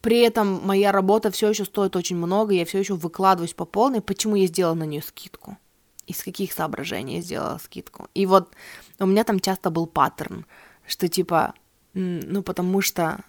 [0.00, 4.00] при этом моя работа все еще стоит очень много, я все еще выкладываюсь по полной.
[4.00, 5.58] Почему я сделала на нее скидку?
[6.06, 8.08] Из каких соображений я сделала скидку?
[8.14, 8.52] И вот
[8.98, 10.46] у меня там часто был паттерн,
[10.86, 11.54] что типа,
[11.92, 13.22] ну потому что,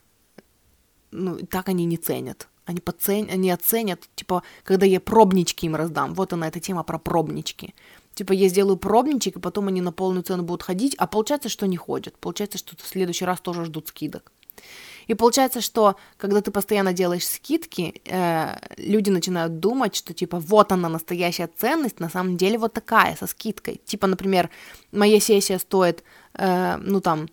[1.11, 2.47] ну так они не ценят.
[2.65, 3.27] Они, поцен...
[3.29, 6.13] они оценят, типа, когда я пробнички им раздам.
[6.13, 7.73] Вот она, эта тема про пробнички.
[8.13, 11.65] Типа, я сделаю пробничек, и потом они на полную цену будут ходить, а получается, что
[11.65, 12.17] не ходят.
[12.19, 14.31] Получается, что в следующий раз тоже ждут скидок.
[15.07, 20.71] И получается, что когда ты постоянно делаешь скидки, э, люди начинают думать, что типа вот
[20.71, 23.81] она настоящая ценность, на самом деле вот такая, со скидкой.
[23.85, 24.49] Типа, например,
[24.91, 27.27] моя сессия стоит, э, ну там,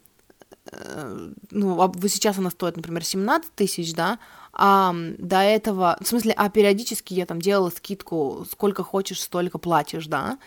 [0.72, 4.18] э, ну, сейчас она стоит, например, 17 тысяч, да,
[4.52, 10.06] а до этого, в смысле, а периодически я там делала скидку, сколько хочешь, столько платишь,
[10.06, 10.38] да,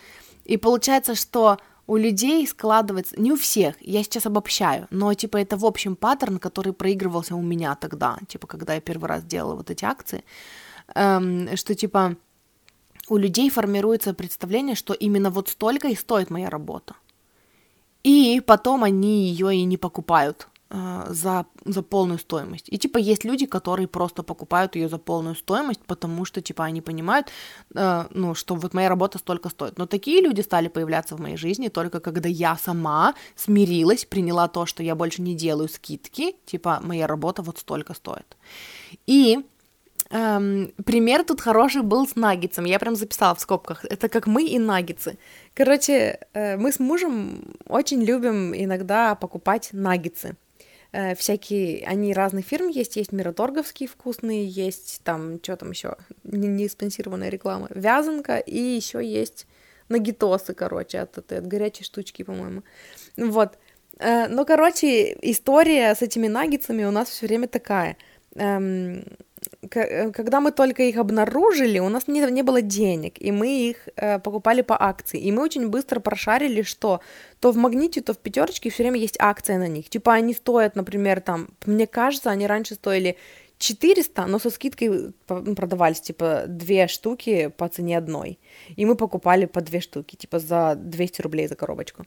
[0.44, 5.56] и получается, что у людей складывается, не у всех, я сейчас обобщаю, но типа это
[5.56, 9.70] в общем паттерн, который проигрывался у меня тогда, типа когда я первый раз делала вот
[9.70, 10.24] эти акции,
[10.94, 12.16] эм, что типа
[13.08, 16.94] у людей формируется представление, что именно вот столько и стоит моя работа.
[18.04, 20.48] И потом они ее и не покупают.
[20.74, 22.68] Э, за, за полную стоимость.
[22.72, 26.80] И типа есть люди, которые просто покупают ее за полную стоимость, потому что типа они
[26.80, 27.30] понимают,
[27.74, 29.78] э, ну, что вот моя работа столько стоит.
[29.78, 34.64] Но такие люди стали появляться в моей жизни только когда я сама смирилась, приняла то,
[34.64, 38.36] что я больше не делаю скидки, типа моя работа вот столько стоит.
[39.06, 39.40] И
[40.14, 42.66] Эм, пример тут хороший был с наггетсом.
[42.66, 43.84] Я прям записала в скобках.
[43.84, 45.16] Это как мы и наггетсы.
[45.54, 50.36] Короче, э, мы с мужем очень любим иногда покупать наггетсы.
[50.92, 56.48] Э, всякие, они разных фирм есть, есть мираторговские вкусные, есть там, что там еще, не,
[56.48, 59.46] не спонсированная реклама, вязанка, и еще есть
[59.88, 62.62] нагитосы, короче, от, от, от горячей штучки, по-моему.
[63.16, 63.58] Вот,
[63.98, 67.96] Э, ну, короче, история с этими наггетсами у нас все время такая.
[68.34, 69.04] Эм,
[69.68, 74.18] когда мы только их обнаружили, у нас не, не было денег, и мы их э,
[74.18, 75.20] покупали по акции.
[75.20, 77.00] И мы очень быстро прошарили, что
[77.40, 79.88] то в магните, то в пятерочке все время есть акция на них.
[79.88, 83.16] Типа они стоят, например, там, мне кажется, они раньше стоили
[83.58, 88.38] 400, но со скидкой продавались, типа, две штуки по цене одной.
[88.74, 92.04] И мы покупали по две штуки, типа, за 200 рублей за коробочку.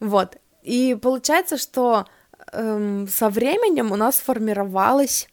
[0.00, 0.38] Вот.
[0.62, 2.06] И получается, что
[2.52, 5.28] эм, со временем у нас сформировалась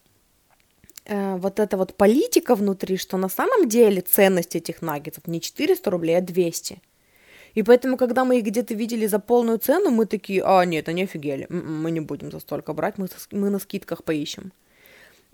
[1.06, 5.92] э, вот эта вот политика внутри, что на самом деле ценность этих наггетсов не 400
[5.92, 6.82] рублей, а 200.
[7.56, 11.04] И поэтому, когда мы их где-то видели за полную цену, мы такие, а, нет, они
[11.04, 14.52] офигели, м-м, мы не будем за столько брать, мы, мы на скидках поищем.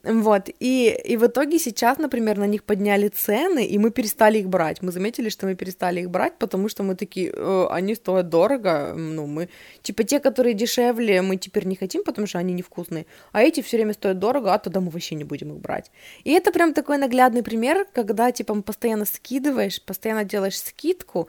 [0.03, 4.47] Вот, и, и в итоге сейчас, например, на них подняли цены, и мы перестали их
[4.47, 4.81] брать.
[4.81, 8.93] Мы заметили, что мы перестали их брать, потому что мы такие, э, они стоят дорого,
[8.95, 9.49] ну, мы,
[9.81, 13.77] типа, те, которые дешевле, мы теперь не хотим, потому что они невкусные, а эти все
[13.77, 15.91] время стоят дорого, а тогда мы вообще не будем их брать.
[16.23, 21.27] И это прям такой наглядный пример, когда, типа, постоянно скидываешь, постоянно делаешь скидку,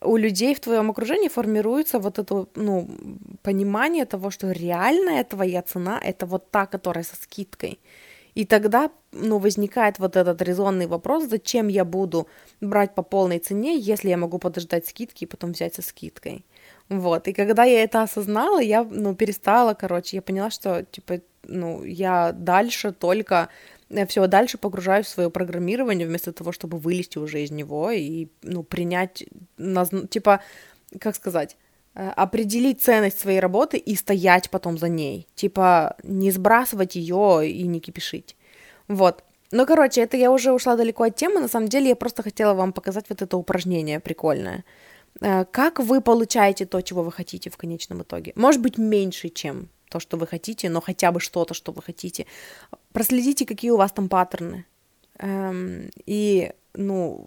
[0.00, 2.88] у людей в твоем окружении формируется вот это, ну,
[3.42, 7.78] понимание того, что реальная твоя цена— это вот та, которая со скидкой.
[8.34, 12.28] И тогда, ну, возникает вот этот резонный вопрос, зачем я буду
[12.60, 16.44] брать по полной цене, если я могу подождать скидки и потом взять со скидкой.
[16.88, 21.84] Вот, и когда я это осознала, я, ну, перестала, короче, я поняла, что, типа, ну,
[21.84, 23.48] я дальше только,
[24.08, 28.62] все дальше погружаюсь в свое программирование, вместо того, чтобы вылезти уже из него и, ну,
[28.62, 29.24] принять,
[30.10, 30.40] типа,
[30.98, 31.56] как сказать,
[31.94, 35.26] определить ценность своей работы и стоять потом за ней.
[35.34, 38.36] Типа, не сбрасывать ее и не кипишить.
[38.88, 39.24] Вот.
[39.50, 41.40] Ну, короче, это я уже ушла далеко от темы.
[41.40, 44.64] На самом деле, я просто хотела вам показать вот это упражнение прикольное.
[45.20, 48.32] Э, как вы получаете то, чего вы хотите в конечном итоге?
[48.34, 52.26] Может быть, меньше, чем то, что вы хотите, но хотя бы что-то, что вы хотите.
[52.92, 54.64] Проследите, какие у вас там паттерны.
[55.18, 57.26] Эм, и, ну,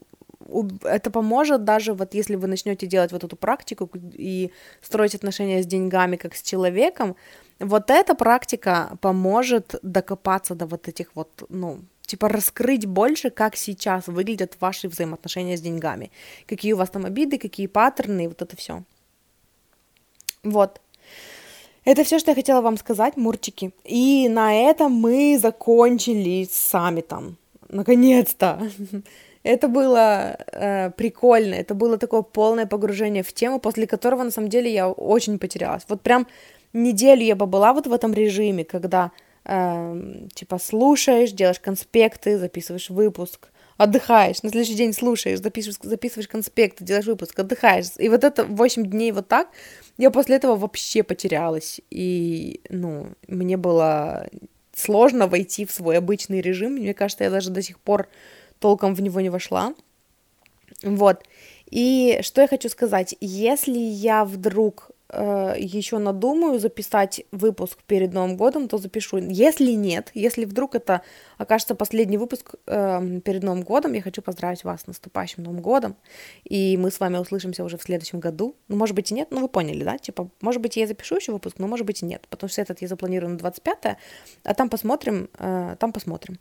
[0.84, 5.66] это поможет даже вот если вы начнете делать вот эту практику и строить отношения с
[5.66, 7.16] деньгами как с человеком,
[7.60, 14.08] вот эта практика поможет докопаться до вот этих вот, ну, типа раскрыть больше, как сейчас
[14.08, 16.12] выглядят ваши взаимоотношения с деньгами,
[16.48, 18.84] какие у вас там обиды, какие паттерны, вот это все.
[20.44, 20.82] Вот.
[21.86, 23.72] Это все, что я хотела вам сказать, мурчики.
[23.84, 27.38] И на этом мы закончили с саммитом.
[27.70, 28.60] Наконец-то.
[29.46, 34.50] Это было э, прикольно, это было такое полное погружение в тему, после которого, на самом
[34.50, 35.84] деле, я очень потерялась.
[35.88, 36.26] Вот прям
[36.74, 39.12] неделю я побыла вот в этом режиме, когда,
[39.46, 46.84] э, типа, слушаешь, делаешь конспекты, записываешь выпуск, отдыхаешь, на следующий день слушаешь, записываешь, записываешь конспекты,
[46.84, 47.92] делаешь выпуск, отдыхаешь.
[48.00, 49.50] И вот это 8 дней вот так,
[50.00, 51.82] я после этого вообще потерялась.
[51.92, 54.28] И, ну, мне было
[54.74, 56.74] сложно войти в свой обычный режим.
[56.74, 58.08] Мне кажется, я даже до сих пор
[58.60, 59.74] толком в него не вошла.
[60.84, 61.24] Вот.
[61.70, 68.38] И что я хочу сказать, если я вдруг э, еще надумаю записать выпуск перед Новым
[68.38, 69.18] годом, то запишу.
[69.18, 71.02] Если нет, если вдруг это
[71.38, 75.96] окажется последний выпуск э, перед Новым годом, я хочу поздравить вас с наступающим Новым годом,
[76.44, 78.56] и мы с вами услышимся уже в следующем году.
[78.68, 79.98] Ну, может быть и нет, ну вы поняли, да?
[79.98, 82.82] Типа, может быть я запишу еще выпуск, но может быть и нет, потому что этот
[82.82, 83.98] я запланирую на 25
[84.44, 86.40] а там посмотрим, э, там посмотрим.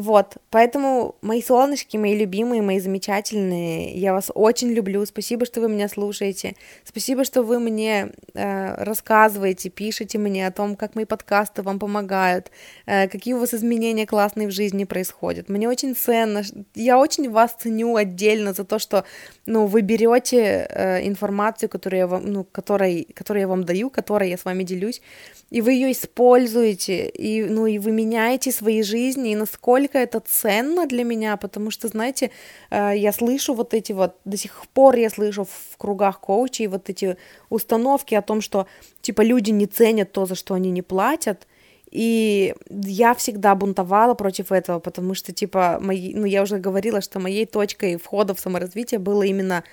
[0.00, 5.68] Вот, поэтому, мои солнышки, мои любимые, мои замечательные, я вас очень люблю, спасибо, что вы
[5.68, 11.60] меня слушаете, спасибо, что вы мне э, рассказываете, пишете мне о том, как мои подкасты
[11.60, 12.50] вам помогают,
[12.86, 15.50] э, какие у вас изменения классные в жизни происходят.
[15.50, 16.44] Мне очень ценно,
[16.74, 19.04] я очень вас ценю отдельно за то, что,
[19.44, 24.30] ну, вы берете э, информацию, которую я вам, ну, которой, которую я вам даю, которой
[24.30, 25.02] я с вами делюсь,
[25.50, 30.86] и вы ее используете, и, ну, и вы меняете свои жизни, и насколько это ценно
[30.86, 32.30] для меня, потому что, знаете,
[32.70, 36.88] э, я слышу вот эти вот, до сих пор я слышу в кругах коучей вот
[36.90, 37.16] эти
[37.48, 38.66] установки о том, что,
[39.00, 41.46] типа, люди не ценят то, за что они не платят,
[41.90, 47.18] и я всегда бунтовала против этого, потому что, типа, мои, ну, я уже говорила, что
[47.18, 49.64] моей точкой входа в саморазвитие было именно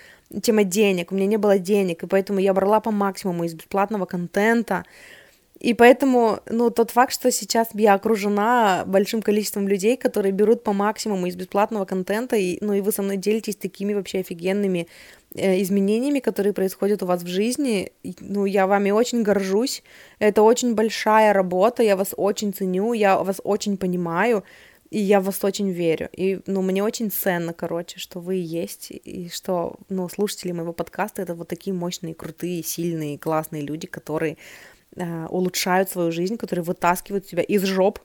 [0.42, 1.12] тема денег.
[1.12, 4.84] У меня не было денег, и поэтому я брала по максимуму из бесплатного контента,
[5.60, 10.72] и поэтому, ну, тот факт, что сейчас я окружена большим количеством людей, которые берут по
[10.72, 14.88] максимуму из бесплатного контента, и, ну, и вы со мной делитесь такими вообще офигенными
[15.34, 19.82] э, изменениями, которые происходят у вас в жизни, ну, я вами очень горжусь,
[20.20, 24.44] это очень большая работа, я вас очень ценю, я вас очень понимаю,
[24.92, 26.08] и я в вас очень верю.
[26.14, 31.22] И, ну, мне очень ценно, короче, что вы есть, и что, ну, слушатели моего подкаста—
[31.24, 34.38] это вот такие мощные, крутые, сильные, классные люди, которые
[34.98, 38.00] э, улучшают свою жизнь, которые вытаскивают тебя из жоп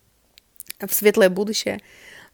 [0.80, 1.80] в светлое будущее.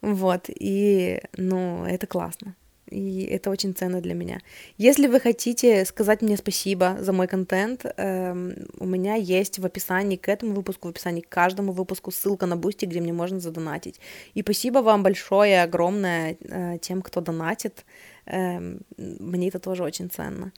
[0.01, 2.55] Вот, и, ну, это классно.
[2.89, 4.39] И это очень ценно для меня.
[4.77, 10.15] Если вы хотите сказать мне спасибо за мой контент, эм, у меня есть в описании
[10.17, 13.99] к этому выпуску, в описании к каждому выпуску ссылка на Boosty, где мне можно задонатить.
[14.33, 17.85] И спасибо вам большое, огромное э, тем, кто донатит.
[18.25, 18.59] Э,
[18.97, 20.51] мне это тоже очень ценно.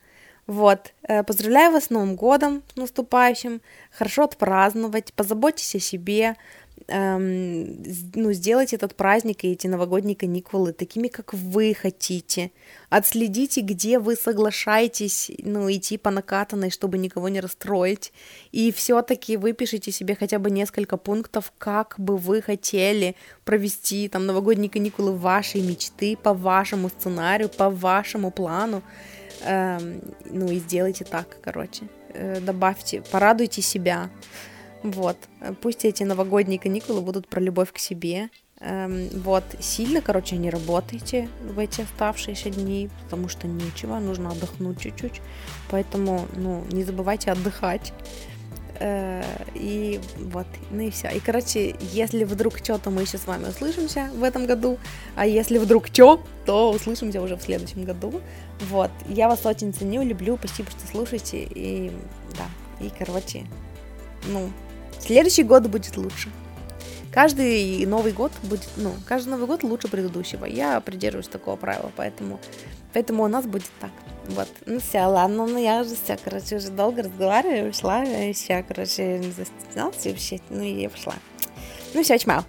[0.46, 6.36] Вот, э, поздравляю вас с Новым годом, с наступающим, хорошо отпраздновать, позаботьтесь о себе,
[6.88, 7.82] эм,
[8.14, 12.50] ну, сделать этот праздник и эти новогодние каникулы такими, как вы хотите.
[12.90, 18.12] Отследите, где вы соглашаетесь, ну, идти по накатанной, чтобы никого не расстроить.
[18.50, 23.14] И все-таки выпишите себе хотя бы несколько пунктов, как бы вы хотели
[23.44, 28.82] провести там новогодние каникулы вашей мечты, по вашему сценарию, по вашему плану.
[29.44, 31.84] Эм, ну и сделайте так, короче.
[32.14, 34.10] Э, добавьте, порадуйте себя.
[34.82, 35.16] Вот.
[35.60, 38.30] Пусть эти новогодние каникулы будут про любовь к себе.
[38.60, 39.44] Эм, вот.
[39.60, 45.20] Сильно, короче, не работайте в эти оставшиеся дни, потому что нечего, нужно отдохнуть чуть-чуть.
[45.70, 47.92] Поэтому, ну, не забывайте отдыхать.
[48.80, 49.22] Э,
[49.54, 51.08] и вот, ну и все.
[51.08, 54.78] И, короче, если вдруг что, то мы еще с вами услышимся в этом году.
[55.14, 58.20] А если вдруг что, то услышимся уже в следующем году.
[58.68, 58.90] Вот.
[59.08, 60.36] Я вас очень ценю, люблю.
[60.38, 61.42] Спасибо, что слушаете.
[61.42, 61.92] И
[62.36, 62.84] да.
[62.84, 63.46] И, короче,
[64.26, 64.50] ну,
[65.02, 66.30] Следующий год будет лучше.
[67.10, 70.44] Каждый Новый год будет, ну, каждый Новый год лучше предыдущего.
[70.44, 72.38] Я придерживаюсь такого правила, поэтому,
[72.92, 73.90] поэтому у нас будет так.
[74.28, 74.48] Вот.
[74.66, 79.18] Ну все, ладно, ну я уже все, короче, уже долго разговариваю, ушла, и все, короче,
[79.18, 81.14] не застеснялась вообще, ну и я пошла.
[81.94, 82.44] Ну все, чмау.